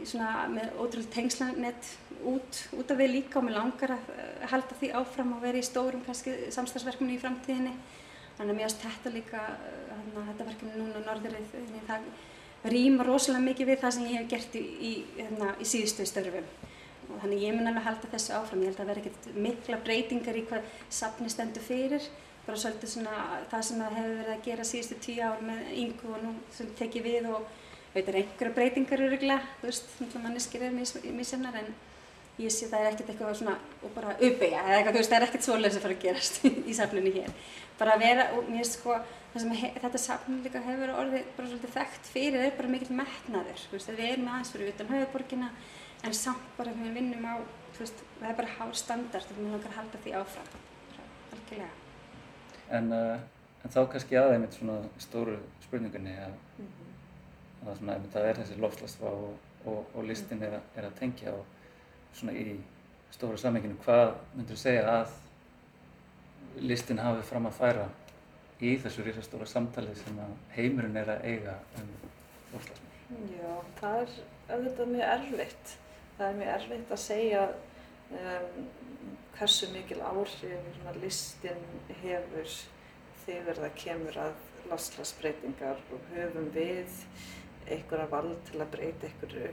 svona 0.00 0.46
með 0.50 0.74
ótrúlega 0.80 1.14
tengslanett 1.14 1.90
út, 2.26 2.60
út 2.78 2.92
af 2.92 3.00
við 3.00 3.16
líka 3.16 3.40
og 3.40 3.46
mér 3.46 3.58
langar 3.58 3.94
að 3.96 4.10
uh, 4.14 4.44
halda 4.52 4.78
því 4.80 4.92
áfram 4.98 5.34
og 5.36 5.42
vera 5.44 5.60
í 5.60 5.66
stórum 5.66 6.02
kannski 6.06 6.34
samstagsverkefni 6.54 7.16
í 7.16 7.22
framtíðinni. 7.22 7.72
Þannig 8.38 8.52
að 8.52 8.58
mér 8.58 8.68
finnst 8.68 8.84
þetta 8.86 9.14
líka, 9.14 9.46
uh, 9.52 9.94
hana, 9.94 10.26
þetta 10.30 10.48
verkefni 10.50 10.80
núna 10.80 11.04
norðurinn, 11.06 11.48
það 11.88 12.10
rýma 12.72 13.06
rosalega 13.06 13.46
mikið 13.48 13.72
við 13.72 13.80
það 13.82 13.94
sem 13.96 14.10
ég 14.10 14.20
hef 14.20 14.28
gert 14.30 14.58
í, 14.58 14.62
í, 14.62 14.92
hérna, 15.18 15.54
í 15.58 15.68
síðustu 15.68 16.06
störfum. 16.08 16.50
Og 17.12 17.16
þannig 17.24 17.42
ég 17.42 17.56
mun 17.56 17.68
alveg 17.68 17.86
halda 17.88 18.10
þessu 18.12 18.36
áfram. 18.38 18.62
Ég 18.62 18.72
held 18.72 18.82
að 18.84 18.92
verði 18.92 19.02
ekkert 19.02 19.40
mikla 19.46 19.80
breytingar 19.82 20.38
í 20.38 20.44
hvað 20.48 20.76
safni 20.88 21.32
stendur 21.32 21.64
fyrir. 21.66 22.06
Bara 22.46 22.58
svolítið 22.58 22.94
svona 22.94 23.16
það 23.50 23.66
sem 23.66 23.82
það 23.82 23.98
hefur 23.98 24.14
verið 24.20 24.32
að 24.36 24.46
gera 24.46 24.66
síðustu 24.66 24.98
tíu 25.02 25.26
ár 25.26 25.42
með 25.46 25.74
yngu 25.82 26.14
og 26.14 26.22
nú 26.22 26.32
sem 26.54 26.70
tekið 26.78 27.04
við 27.06 27.28
og 27.34 27.50
veit 27.92 28.04
það 28.06 28.12
er 28.12 28.20
einhverja 28.22 28.54
breytingar 28.56 29.06
öruglega, 29.06 29.48
þú 29.60 29.68
veist, 29.68 29.96
manneskir 30.16 30.62
er 30.64 30.76
mísjöfnar 30.76 31.58
en 31.60 31.72
ég 32.40 32.52
sé 32.52 32.68
það 32.70 32.86
er 32.86 32.94
ekkert 32.94 33.10
eitthvað 33.12 33.34
svona 33.36 33.56
og 33.84 33.92
bara 33.92 34.14
uppeyja 34.16 34.62
eða 34.62 34.76
eitthvað, 34.78 34.94
þú 34.94 35.00
veist, 35.00 35.10
það 35.12 35.18
er 35.18 35.26
ekkert 35.26 35.46
svolega 35.46 35.74
sem 35.74 35.84
fara 35.84 35.96
að 35.96 36.04
gerast 36.06 36.38
í 36.70 36.76
safnunni 36.76 37.12
hér. 37.18 37.34
Bara 37.80 37.96
að 37.96 38.04
vera, 38.06 38.26
og 38.36 38.48
mér 38.48 38.68
sko, 38.68 38.96
það 39.34 39.44
sem 39.44 39.74
þetta 39.82 40.00
safnun 40.00 40.40
líka 40.46 40.62
hefur 40.64 40.94
orðið 41.02 41.26
bara 41.36 41.50
svolítið 41.50 41.74
þekkt 41.76 42.10
fyrir 42.14 42.46
er 42.46 42.56
bara 42.56 42.72
mikill 42.72 42.96
metnaður, 43.02 43.66
þú 43.66 43.76
veist, 43.76 43.92
við 43.92 44.08
erum 44.08 44.30
aðeins 44.32 44.54
fyrir 44.54 44.72
utan 44.72 44.92
höfuborgina 44.92 45.50
en 46.02 46.16
samt 46.16 46.56
bara 46.56 46.72
þegar 46.72 46.88
við 46.88 46.98
vinnum 47.00 47.28
á, 47.28 47.34
þú 47.76 47.84
veist, 47.84 48.04
það 48.16 48.30
er 48.30 48.38
bara 48.40 48.54
hár 48.56 48.74
standard 48.80 49.34
og 49.34 49.38
við 49.38 49.52
langar 49.52 49.72
að 49.74 49.78
halda 49.80 50.02
því 50.06 50.14
áfram, 50.22 50.54
algjörlega. 51.36 51.74
En, 52.72 52.88
uh, 52.96 53.60
en 53.60 53.76
þá 53.76 53.82
kannski 53.92 54.18
aðeins 54.20 54.56
svona 54.56 54.78
stóru 55.02 55.36
spurningunni 55.66 56.16
að 56.16 56.32
mm 56.32 56.64
-hmm 56.64 56.91
það, 57.64 57.78
svona, 57.78 57.96
það 58.12 58.28
er 58.28 58.40
þessi 58.40 58.60
lofslagsvá 58.60 59.10
og, 59.10 59.48
og, 59.64 59.80
og 59.94 60.06
listin 60.08 60.42
er, 60.42 60.58
er 60.76 60.88
að 60.88 60.98
tengja 60.98 61.34
og 61.34 61.44
svona 62.16 62.36
í 62.36 62.56
stóru 63.12 63.38
sammenginu, 63.40 63.78
hvað 63.84 64.14
myndur 64.36 64.56
þú 64.56 64.62
segja 64.62 64.86
að 64.90 65.18
listin 66.62 67.00
hafi 67.00 67.24
fram 67.28 67.48
að 67.48 67.58
færa 67.58 67.88
í 68.62 68.76
þessu 68.80 69.04
risastóra 69.06 69.48
samtali 69.48 69.94
sem 69.98 70.18
heimurinn 70.56 70.98
er 71.00 71.14
að 71.16 71.26
eiga 71.28 71.56
um 71.80 71.90
lofslagsmál? 72.52 72.92
Já, 73.32 73.54
það 73.80 73.98
er 74.02 74.12
auðvitað 74.52 74.92
mjög 74.92 75.08
erfitt. 75.16 75.74
Það 76.18 76.28
er 76.28 76.38
mjög 76.38 76.52
erfitt 76.54 76.94
að 76.94 77.02
segja 77.02 77.42
um, 78.20 78.62
hversu 79.36 79.68
mikil 79.72 80.00
áhrif 80.04 80.96
listin 81.02 81.64
hefur 82.02 82.56
þegar 83.24 83.60
það 83.64 83.78
kemur 83.82 84.18
að 84.26 84.32
lofslagsbreytingar 84.70 85.80
og 85.94 86.10
höfum 86.14 86.50
við 86.54 87.00
einhverja 87.68 88.08
vald 88.10 88.40
til 88.48 88.60
að 88.62 88.72
breyta 88.74 89.08
einhverju. 89.08 89.52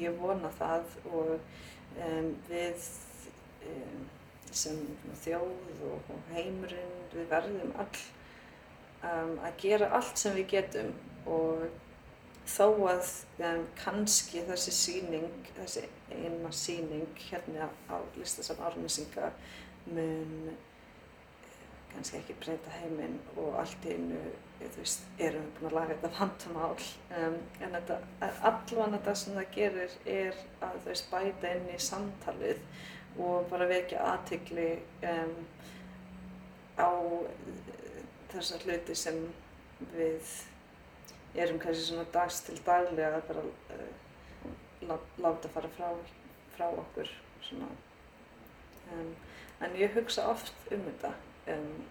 Ég 0.00 0.20
vona 0.20 0.50
það 0.58 0.96
og 1.12 1.32
um, 1.36 2.30
við 2.50 2.86
um, 3.70 4.04
sem 4.50 4.78
þjóð 5.22 5.82
og 5.90 6.12
heimurinn, 6.32 6.94
við 7.12 7.26
verðum 7.30 7.74
all 7.80 7.90
um, 9.02 9.34
að 9.44 9.58
gera 9.62 9.90
allt 9.98 10.20
sem 10.20 10.36
við 10.36 10.48
getum 10.56 10.94
og 11.26 11.66
þó 12.46 12.68
að 12.86 13.08
kannski 13.80 14.44
þessi 14.46 14.72
síning, 14.74 15.30
þessi 15.56 15.82
eina 16.14 16.52
síning 16.54 17.08
hérna 17.26 17.68
á 17.90 17.96
listasafn 18.16 18.62
Árnesinga 18.68 19.32
mun 19.90 20.54
kannski 21.92 22.20
ekki 22.20 22.36
breyta 22.42 22.72
heiminn 22.80 23.18
og 23.36 23.58
allt 23.60 23.86
í 23.88 23.96
einu 23.96 24.20
veist, 24.76 25.06
erum 25.18 25.44
við 25.44 25.56
búin 25.58 25.68
að 25.70 25.76
laga 25.76 25.94
þetta 25.94 26.10
vandamál? 26.18 26.84
Um, 27.18 27.38
en 27.60 27.76
þetta, 27.76 27.98
allan 28.50 28.96
þetta 28.96 29.14
sem 29.20 29.38
það 29.38 29.54
gerir 29.56 29.96
er 30.16 30.40
að 30.64 30.78
veist, 30.86 31.10
bæta 31.12 31.54
inn 31.56 31.70
í 31.74 31.78
samtalið 31.82 32.62
og 33.16 33.48
bara 33.50 33.68
vekja 33.70 34.04
aðtegli 34.12 34.68
um, 35.10 35.36
á 36.76 36.90
þessar 38.32 38.66
hluti 38.66 38.96
sem 38.98 39.20
við 39.94 40.34
erum 41.36 41.60
kannski 41.60 41.88
svona 41.88 42.06
dags 42.12 42.40
til 42.46 42.56
daglega 42.64 43.20
að 43.20 43.28
bara 43.30 43.44
uh, 43.76 44.96
láta 45.20 45.52
fara 45.52 45.70
frá, 45.76 45.90
frá 46.56 46.66
okkur 46.70 47.10
um, 47.60 49.12
en 49.60 49.76
ég 49.80 49.96
hugsa 49.96 50.28
oft 50.30 50.52
um 50.72 50.84
þetta 50.88 51.12
um, 51.52 51.84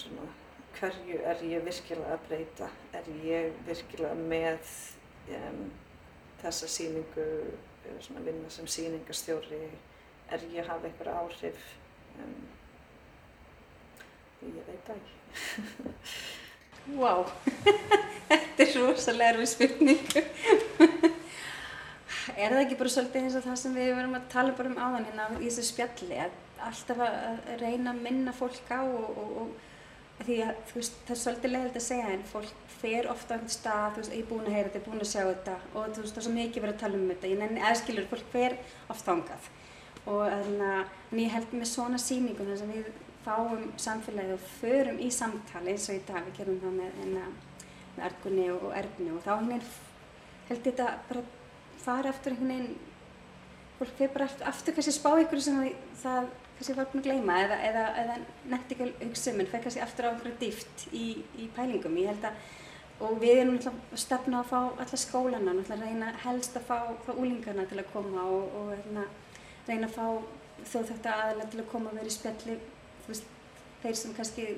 svona, 0.00 0.26
hverju 0.78 1.20
er 1.30 1.42
ég 1.48 1.64
virkilega 1.64 2.16
að 2.16 2.26
breyta? 2.28 2.68
Er 2.96 3.08
ég 3.24 3.56
virkilega 3.68 4.14
með 4.18 4.72
um, 5.38 5.64
þessa 6.42 6.70
síningu, 6.70 7.28
svona 8.04 8.24
vinna 8.26 8.50
sem 8.52 8.68
síningastjóri? 8.70 9.64
Er 10.32 10.46
ég 10.50 10.62
að 10.64 10.70
hafa 10.72 10.90
einhver 10.90 11.12
áhrif? 11.14 11.66
Um, 12.20 12.38
ég 14.44 14.62
veit 14.68 14.94
ekki. 14.96 15.18
Vá, 16.84 17.00
wow. 17.00 17.22
þetta 18.28 18.64
er 18.66 18.74
rosalega 18.76 19.30
erfið 19.32 19.50
spurningu. 19.54 20.22
er 22.34 22.52
það 22.52 22.60
ekki 22.60 22.76
bara 22.80 22.92
svolítið 22.92 23.22
eins 23.22 23.36
og 23.38 23.46
það 23.46 23.60
sem 23.62 23.76
við 23.78 23.92
verum 23.96 24.16
að 24.18 24.26
tala 24.34 24.56
bara 24.58 24.72
um 24.72 24.80
áðan 24.80 25.06
hérna 25.08 25.28
í 25.38 25.46
þessu 25.46 25.64
spjalli, 25.70 26.18
að 26.26 26.34
alltaf 26.64 27.00
að 27.06 27.54
reyna 27.60 27.94
að 27.94 28.02
minna 28.04 28.34
fólk 28.36 28.68
á 28.68 28.80
og, 28.84 29.06
og, 29.20 29.32
og 29.42 29.48
því 30.22 30.36
að 30.44 30.74
veist, 30.74 31.00
það 31.04 31.14
er 31.16 31.20
svolítið 31.24 31.52
leiðilegt 31.54 31.80
að 31.80 31.86
segja 31.88 32.12
en 32.14 32.24
fólk 32.30 32.52
fer 32.74 33.08
ofta 33.10 33.34
á 33.34 33.36
einhvern 33.36 33.54
stað, 33.54 33.88
þú 33.94 34.02
veist, 34.02 34.14
ég 34.14 34.22
er 34.22 34.30
búin 34.30 34.46
að 34.46 34.54
heyra 34.54 34.68
þetta, 34.68 34.78
ég 34.78 34.84
er 34.84 34.90
búin 34.90 35.04
að 35.04 35.10
sjá 35.10 35.22
þetta. 35.24 35.54
Og 35.74 35.88
þú 35.90 36.04
veist, 36.04 36.14
það 36.14 36.20
er 36.20 36.26
svo 36.26 36.34
mikið 36.38 36.64
verið 36.64 36.74
að 36.74 36.82
tala 36.84 36.98
um 37.00 37.10
þetta, 37.10 37.30
ég 37.32 37.40
nenni 37.40 37.64
aðskilur, 37.64 38.08
fólk 38.12 38.28
fer 38.34 38.56
ofta 38.94 39.14
ángað 39.16 39.50
og 40.04 40.26
þannig 40.28 41.22
ég 41.22 41.32
held 41.32 41.52
með 41.56 41.68
svona 41.70 42.00
síningum 42.00 42.48
þess 42.50 42.64
að 42.64 42.72
við 42.74 42.88
fáum 43.24 43.68
samfélagið 43.80 44.34
og 44.36 44.48
förum 44.58 45.00
í 45.00 45.10
samtali 45.14 45.72
eins 45.72 45.88
og 45.88 45.96
í 45.96 46.02
dag, 46.04 46.26
við 46.26 46.40
gerum 46.40 46.58
það 46.60 46.74
með, 46.80 46.98
enna, 47.06 47.28
með 47.94 48.06
ergunni 48.10 48.48
og, 48.52 48.66
og 48.68 48.74
erfni 48.76 49.12
og 49.14 49.22
þá 49.24 49.30
held 50.44 50.58
ég 50.58 50.64
þetta 50.66 50.88
bara 51.08 51.22
fara 51.80 52.12
eftir 52.12 52.34
einhvern 52.34 52.52
veginn, 52.52 52.74
fólk 53.78 53.94
fer 53.96 54.12
bara 54.12 54.28
aftur, 54.28 54.48
aftur 54.50 54.76
kannski 54.76 54.92
spá 54.98 55.10
ykkur 55.22 55.40
sem 55.40 55.62
það 56.02 56.28
kannski 56.58 56.74
búin 56.78 57.00
að 57.02 57.06
gleyma 57.08 57.38
eða, 57.44 57.56
eða, 57.68 57.84
eða 58.02 58.18
nefndi 58.52 58.76
ekki 58.76 58.86
að 58.86 59.08
hugsa 59.08 59.32
um 59.32 59.40
en 59.42 59.50
fekk 59.50 59.64
kannski 59.66 59.82
aftur 59.84 60.06
á 60.06 60.10
einhverju 60.10 60.36
dýft 60.42 60.84
í, 60.92 61.06
í 61.42 61.48
pælingum. 61.56 61.98
Ég 61.98 62.12
held 62.12 62.28
að, 62.28 62.38
og 63.04 63.18
við 63.22 63.40
erum 63.40 63.56
náttúrulega 63.56 64.00
stefna 64.04 64.40
að 64.40 64.52
fá 64.52 64.60
alla 64.84 65.00
skólana, 65.02 65.56
náttúrulega 65.58 65.90
reyna 65.90 66.12
helst 66.24 66.58
að 66.60 66.68
fá, 66.70 66.78
fá 67.06 67.12
úlingarna 67.14 67.66
til 67.70 67.80
að 67.82 67.90
koma 67.92 68.24
og, 68.30 68.56
og 68.60 68.72
reyna, 68.78 69.06
reyna 69.66 69.90
að 69.90 69.98
fá 69.98 70.06
þjóðþökta 70.70 71.18
aðalega 71.18 71.50
til 71.52 71.62
að 71.64 71.70
koma 71.74 71.90
og 71.90 71.98
vera 71.98 72.12
í 72.12 72.14
spjalli, 72.14 72.58
þú 73.04 73.12
veist, 73.12 73.30
þeir 73.82 74.00
sem 74.00 74.16
kannski 74.16 74.48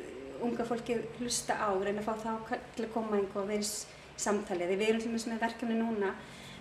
unga 0.44 0.66
fólki 0.68 0.98
hlusta 1.18 1.56
á, 1.56 1.68
reyna 1.80 2.04
að 2.04 2.10
fá 2.10 2.26
þá 2.26 2.58
til 2.76 2.84
að 2.84 2.92
koma 2.92 3.16
einhver 3.16 3.46
og 3.46 3.50
vera 3.50 3.64
í 3.64 3.70
samtali. 4.20 4.66
Þegar 4.68 4.82
við 4.82 4.90
erum 4.92 5.16
og 5.16 5.30
með 5.32 5.42
verkefni 5.46 5.78
núna 5.80 6.12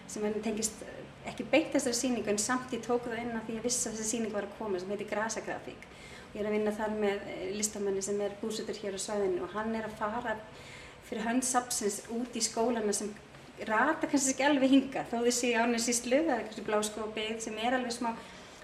sem 0.07 0.25
tengist 0.45 0.85
ekki 1.31 1.45
beint 1.51 1.73
þessari 1.73 1.97
síningu 1.97 2.31
en 2.31 2.41
samt 2.41 2.73
ég 2.75 2.83
tók 2.85 3.07
það 3.07 3.21
inn 3.23 3.35
að 3.37 3.49
því 3.49 3.57
að 3.59 3.67
vissi 3.67 3.89
að 3.89 3.97
þessi 3.97 4.09
síning 4.11 4.33
var 4.33 4.47
að 4.47 4.57
koma 4.59 4.81
sem 4.81 4.93
heitir 4.93 5.09
Grasagrafík. 5.11 5.87
Ég 6.35 6.41
er 6.41 6.49
að 6.49 6.55
vinna 6.57 6.73
þar 6.75 6.95
með 6.99 7.27
eh, 7.31 7.43
listamanni 7.55 8.03
sem 8.03 8.21
er 8.21 8.35
búsutur 8.41 8.77
hér 8.81 8.97
á 8.97 8.99
svæðinu 8.99 9.45
og 9.45 9.53
hann 9.55 9.75
er 9.77 9.87
að 9.87 9.97
fara 10.01 10.35
fyrir 11.05 11.25
handsapsins 11.27 12.01
út 12.13 12.35
í 12.35 12.43
skólana 12.43 12.93
sem 12.95 13.13
rata 13.69 14.09
kannski 14.09 14.33
ekki 14.33 14.47
alveg 14.47 14.73
hinga 14.73 15.05
þó 15.11 15.19
séu 15.31 15.59
ánir 15.61 15.83
síslu, 15.83 16.23
það 16.25 16.35
er 16.35 16.47
kannski 16.47 16.65
bláskópið 16.67 17.37
sem 17.45 17.59
er 17.61 17.77
alveg 17.77 17.93
smá, 17.95 18.09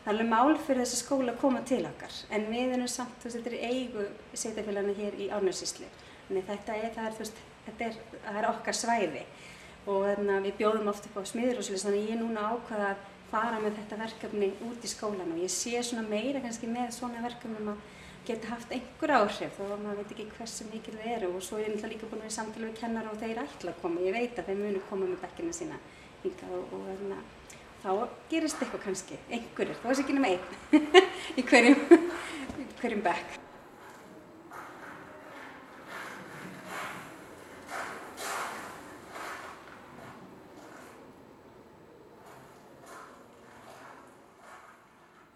það 0.01 0.07
er 0.07 0.13
alveg 0.13 0.31
mál 0.33 0.57
fyrir 0.65 0.81
þessi 0.83 0.99
skóla 0.99 1.35
að 1.35 1.41
koma 1.43 1.61
til 1.67 1.83
okkar 1.87 2.17
en 2.35 2.47
við 2.51 2.75
erum 2.75 2.89
samt, 2.91 3.23
veist, 3.23 3.37
þetta 3.37 3.53
er 3.53 3.71
eigu 3.71 4.07
setjafélagina 4.33 4.97
hér 4.97 5.19
í 5.21 5.29
ánir 5.31 5.55
Þannig 6.31 6.45
þetta 6.47 6.75
er, 6.79 6.93
er, 6.95 7.79
er, 7.85 7.95
er 8.31 8.45
okkar 8.47 8.75
svæði 8.75 9.23
og 9.89 10.05
að 10.09 10.45
við 10.45 10.59
bjóðum 10.59 10.91
oft 10.91 11.07
upp 11.09 11.17
á 11.17 11.23
smiður 11.25 11.61
og 11.61 11.65
svolítið 11.65 11.87
þannig 11.87 12.03
að 12.03 12.11
ég 12.11 12.21
núna 12.21 12.49
ákvaða 12.51 12.91
að 12.91 13.07
fara 13.31 13.61
með 13.63 13.79
þetta 13.79 13.99
verkefni 14.01 14.51
út 14.67 14.85
í 14.85 14.91
skólan 14.91 15.33
og 15.33 15.41
ég 15.41 15.51
sé 15.53 15.81
svona 15.81 16.03
meira 16.05 16.43
kannski 16.43 16.69
með 16.69 16.93
svona 16.97 17.23
verkefnum 17.23 17.73
að 17.73 17.83
geta 18.27 18.51
haft 18.51 18.73
einhver 18.75 19.13
áhrif 19.17 19.59
að 19.63 19.75
maður 19.81 20.01
veit 20.01 20.13
ekki 20.13 20.27
hversu 20.35 20.67
mikil 20.69 20.95
það 20.97 21.13
eru. 21.15 21.29
Og 21.37 21.45
svo 21.45 21.57
er 21.57 21.65
ég 21.65 21.73
náttúrulega 21.73 21.93
líka 21.95 22.09
búin 22.11 22.21
að 22.21 22.27
vera 22.27 22.37
samtala 22.37 22.69
við 22.69 22.79
kennar 22.81 23.09
og 23.09 23.21
þeir 23.21 23.43
ætla 23.45 23.73
að 23.73 23.81
koma, 23.81 24.05
ég 24.05 24.17
veit 24.17 24.37
að 24.41 24.49
þeir 24.51 24.59
munu 24.61 24.81
koma 24.89 25.09
með 25.09 25.23
bekkina 25.25 25.57
sína 25.57 25.79
hingað 26.21 26.57
og, 26.59 26.75
og 26.77 26.89
að 26.91 27.05
þá 27.81 27.91
gerist 28.29 28.61
eitthvað 28.61 28.83
kannski, 28.85 29.17
einhverjir, 29.33 29.79
þá 29.81 29.87
er 29.87 29.95
það 29.95 30.03
ekki 30.03 30.17
nema 30.19 30.33
einn 30.35 30.99
í 31.39 31.47
hverjum, 31.49 31.87
hverjum 32.83 33.07
bekk. 33.07 33.39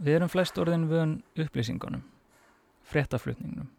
Við 0.05 0.19
erum 0.19 0.29
flest 0.29 0.59
orðin 0.61 0.83
vön 0.85 1.13
upplýsingunum, 1.41 2.03
fréttaflutningnum, 2.85 3.71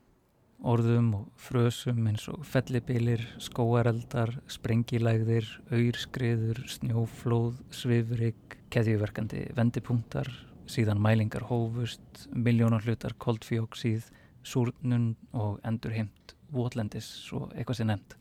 orðum 0.66 1.12
og 1.20 1.26
frösum 1.38 2.00
eins 2.10 2.24
og 2.32 2.40
fellibilir, 2.50 3.22
skóareldar, 3.38 4.32
sprengilægðir, 4.50 5.46
auðskriður, 5.70 6.64
snjóflóð, 6.72 7.60
svifrik, 7.70 8.56
keðjuverkandi 8.74 9.44
vendipunktar, 9.54 10.32
síðan 10.66 10.98
mælingar 11.04 11.46
hófust, 11.46 12.26
miljónar 12.34 12.82
hlutar 12.82 13.14
koldfjóksíð, 13.22 14.10
súrnun 14.42 15.12
og 15.30 15.60
endurheimt 15.62 16.34
votlendis, 16.50 17.06
svo 17.28 17.44
eitthvað 17.54 17.84
sé 17.84 17.86
nefnt. 17.86 18.18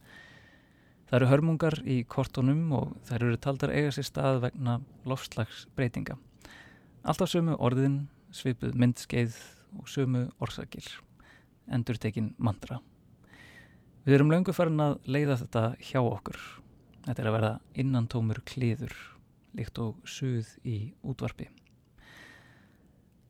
Það 1.10 1.20
eru 1.24 1.34
hörmungar 1.34 1.82
í 1.90 1.98
kortunum 2.06 2.70
og 2.78 2.94
þær 3.10 3.32
eru 3.32 3.42
taldar 3.42 3.74
eiga 3.74 3.98
sér 3.98 4.12
stað 4.14 4.44
vegna 4.46 4.78
lofslagsbreytinga. 5.10 6.22
Alltaf 7.06 7.30
sömu 7.30 7.54
orðin, 7.62 8.08
svipuð 8.34 8.72
myndskeið 8.82 9.36
og 9.78 9.90
sömu 9.94 10.24
orsakir. 10.42 10.88
Endur 11.70 12.00
tekin 12.02 12.32
mandra. 12.42 12.80
Við 14.08 14.16
erum 14.18 14.32
löngu 14.34 14.56
farin 14.58 14.82
að 14.82 14.96
leiða 15.06 15.36
þetta 15.44 15.62
hjá 15.86 16.00
okkur. 16.02 16.40
Þetta 17.06 17.22
er 17.22 17.30
að 17.30 17.36
verða 17.38 17.52
innantómur 17.78 18.42
kliður, 18.50 18.96
líkt 19.54 19.78
og 19.86 20.02
suð 20.10 20.50
í 20.66 20.80
útvarpi. 21.06 21.46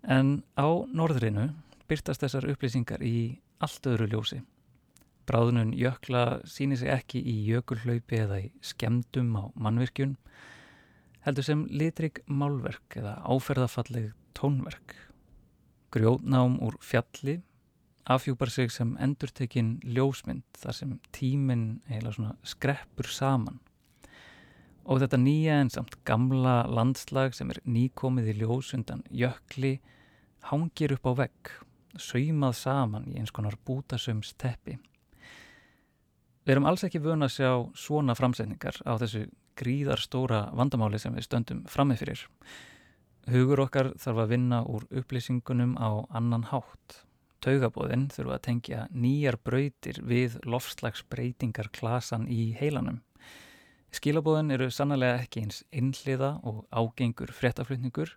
En 0.07 0.45
á 0.55 0.71
norðrinu 0.95 1.49
byrtast 1.91 2.23
þessar 2.23 2.47
upplýsingar 2.55 3.03
í 3.03 3.41
allt 3.59 3.91
öðru 3.91 4.07
ljósi. 4.13 4.39
Bráðunum 5.27 5.75
jökla 5.75 6.45
sýnir 6.47 6.79
sig 6.79 6.95
ekki 6.95 7.19
í 7.19 7.41
jökulhlaupi 7.49 8.23
eða 8.23 8.39
í 8.45 8.51
skemdum 8.63 9.35
á 9.35 9.43
mannvirkjun, 9.51 10.15
heldur 11.25 11.45
sem 11.47 11.65
litrig 11.73 12.21
málverk 12.29 12.99
eða 12.99 13.17
áferðafalleg 13.25 14.13
tónverk. 14.37 14.93
Grjótnám 15.95 16.59
úr 16.61 16.77
fjalli 16.83 17.39
afhjúpar 18.05 18.51
sig 18.53 18.69
sem 18.69 18.93
endurtekinn 19.01 19.79
ljósmynd 19.81 20.45
þar 20.61 20.77
sem 20.77 20.91
tíminn 21.15 21.79
heila 21.89 22.11
svona 22.13 22.35
skreppur 22.45 23.09
saman. 23.09 23.57
Og 24.85 25.01
þetta 25.01 25.17
nýja 25.17 25.55
en 25.63 25.71
samt 25.73 25.97
gamla 26.05 26.59
landslag 26.69 27.33
sem 27.33 27.49
er 27.49 27.61
nýkomið 27.65 28.35
í 28.35 28.35
ljós 28.43 28.75
undan 28.77 29.01
jökli 29.09 29.79
hangir 30.51 30.93
upp 30.93 31.09
á 31.09 31.13
vegg, 31.23 31.55
saumað 31.97 32.59
saman 32.59 33.07
í 33.09 33.17
eins 33.17 33.33
konar 33.33 33.57
bútasöms 33.65 34.35
teppi. 34.37 34.77
Við 36.45 36.53
erum 36.53 36.69
alls 36.69 36.85
ekki 36.85 37.01
vöna 37.01 37.25
að 37.25 37.39
sjá 37.39 37.51
svona 37.73 38.13
framsetningar 38.13 38.77
á 38.85 38.93
þessu 39.01 39.25
gríðarstóra 39.59 40.49
vandamáli 40.55 40.99
sem 41.01 41.15
við 41.15 41.27
stöndum 41.27 41.63
framið 41.71 42.01
fyrir. 42.03 42.23
Hugur 43.31 43.63
okkar 43.65 43.93
þarf 43.97 44.21
að 44.21 44.31
vinna 44.35 44.61
úr 44.69 44.85
upplýsingunum 44.93 45.75
á 45.81 46.05
annan 46.13 46.45
hátt. 46.51 47.01
Taugabóðinn 47.45 48.07
þurfa 48.13 48.37
að 48.37 48.45
tengja 48.47 48.85
nýjar 48.93 49.37
brautir 49.41 49.99
við 50.05 50.37
lofslagsbreytingar 50.45 51.71
klasan 51.73 52.27
í 52.29 52.53
heilanum. 52.57 53.01
Skilabóðin 53.95 54.51
eru 54.51 54.69
sannlega 54.73 55.21
ekki 55.23 55.45
eins 55.45 55.61
innliða 55.71 56.35
og 56.43 56.65
ágengur 56.73 57.31
fréttaflutningur, 57.33 58.11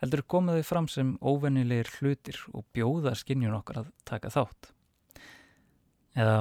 heldur 0.00 0.22
komaðu 0.28 0.64
fram 0.66 0.88
sem 0.88 1.14
óvennilegir 1.24 1.90
hlutir 1.98 2.38
og 2.52 2.66
bjóða 2.76 3.14
skinnjun 3.18 3.56
okkar 3.58 3.82
að 3.82 3.92
taka 4.08 4.30
þátt. 4.32 4.70
Eða 6.14 6.36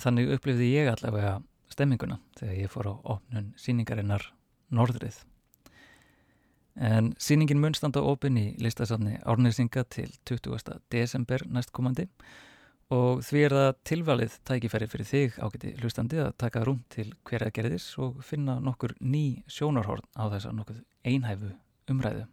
þannig 0.00 0.32
upplifði 0.38 0.70
ég 0.72 0.90
allavega 0.94 1.34
stemminguna 1.74 2.20
þegar 2.38 2.56
ég 2.62 2.72
fór 2.72 2.90
á 2.90 2.94
opnun 3.16 3.52
síningarinnar 3.60 4.30
Norðrið. 4.74 5.20
En 6.74 7.12
síningin 7.22 7.60
mun 7.62 7.76
standa 7.76 8.02
opin 8.02 8.38
í 8.38 8.48
listasafni 8.58 9.20
Árnirsinga 9.22 9.84
til 9.94 10.08
20. 10.26 10.80
desember 10.90 11.44
næstkomandi 11.46 12.08
og 12.94 13.22
því 13.24 13.42
er 13.46 13.54
það 13.54 13.76
tilvalið 13.88 14.38
tækifæri 14.48 14.88
fyrir 14.90 15.08
þig 15.08 15.36
ágæti 15.38 15.74
hlustandi 15.80 16.18
að 16.20 16.32
taka 16.42 16.64
rúm 16.66 16.82
til 16.92 17.12
hverja 17.24 17.52
gerðis 17.54 17.86
og 18.02 18.18
finna 18.26 18.58
nokkur 18.60 18.96
ný 19.00 19.44
sjónarhorn 19.46 20.04
á 20.18 20.26
þess 20.34 20.50
að 20.50 20.56
nokkuð 20.58 20.80
einhæfu 21.06 21.52
umræðu. 21.90 22.26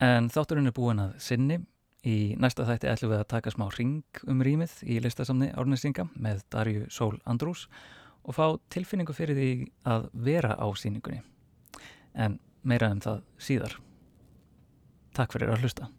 En 0.00 0.30
þátturinn 0.32 0.70
er 0.70 0.76
búin 0.76 1.02
að 1.04 1.16
sinni 1.20 1.60
Í 2.00 2.34
næsta 2.40 2.64
þætti 2.64 2.88
ætlum 2.88 3.12
við 3.12 3.20
að 3.20 3.30
taka 3.34 3.52
smá 3.52 3.66
ring 3.74 4.20
um 4.24 4.40
rýmið 4.40 4.78
í 4.88 4.96
listasamni 5.04 5.50
Árnesinga 5.52 6.06
með 6.16 6.40
Darju 6.52 6.86
Sól 6.88 7.18
Andrús 7.28 7.66
og 8.24 8.36
fá 8.36 8.46
tilfinningu 8.72 9.12
fyrir 9.16 9.36
því 9.36 9.50
að 9.84 10.08
vera 10.12 10.54
á 10.56 10.66
síningunni. 10.72 11.20
En 12.16 12.38
meira 12.64 12.88
um 12.92 13.04
það 13.04 13.20
síðar. 13.36 13.76
Takk 15.16 15.36
fyrir 15.36 15.52
að 15.52 15.66
hlusta. 15.66 15.90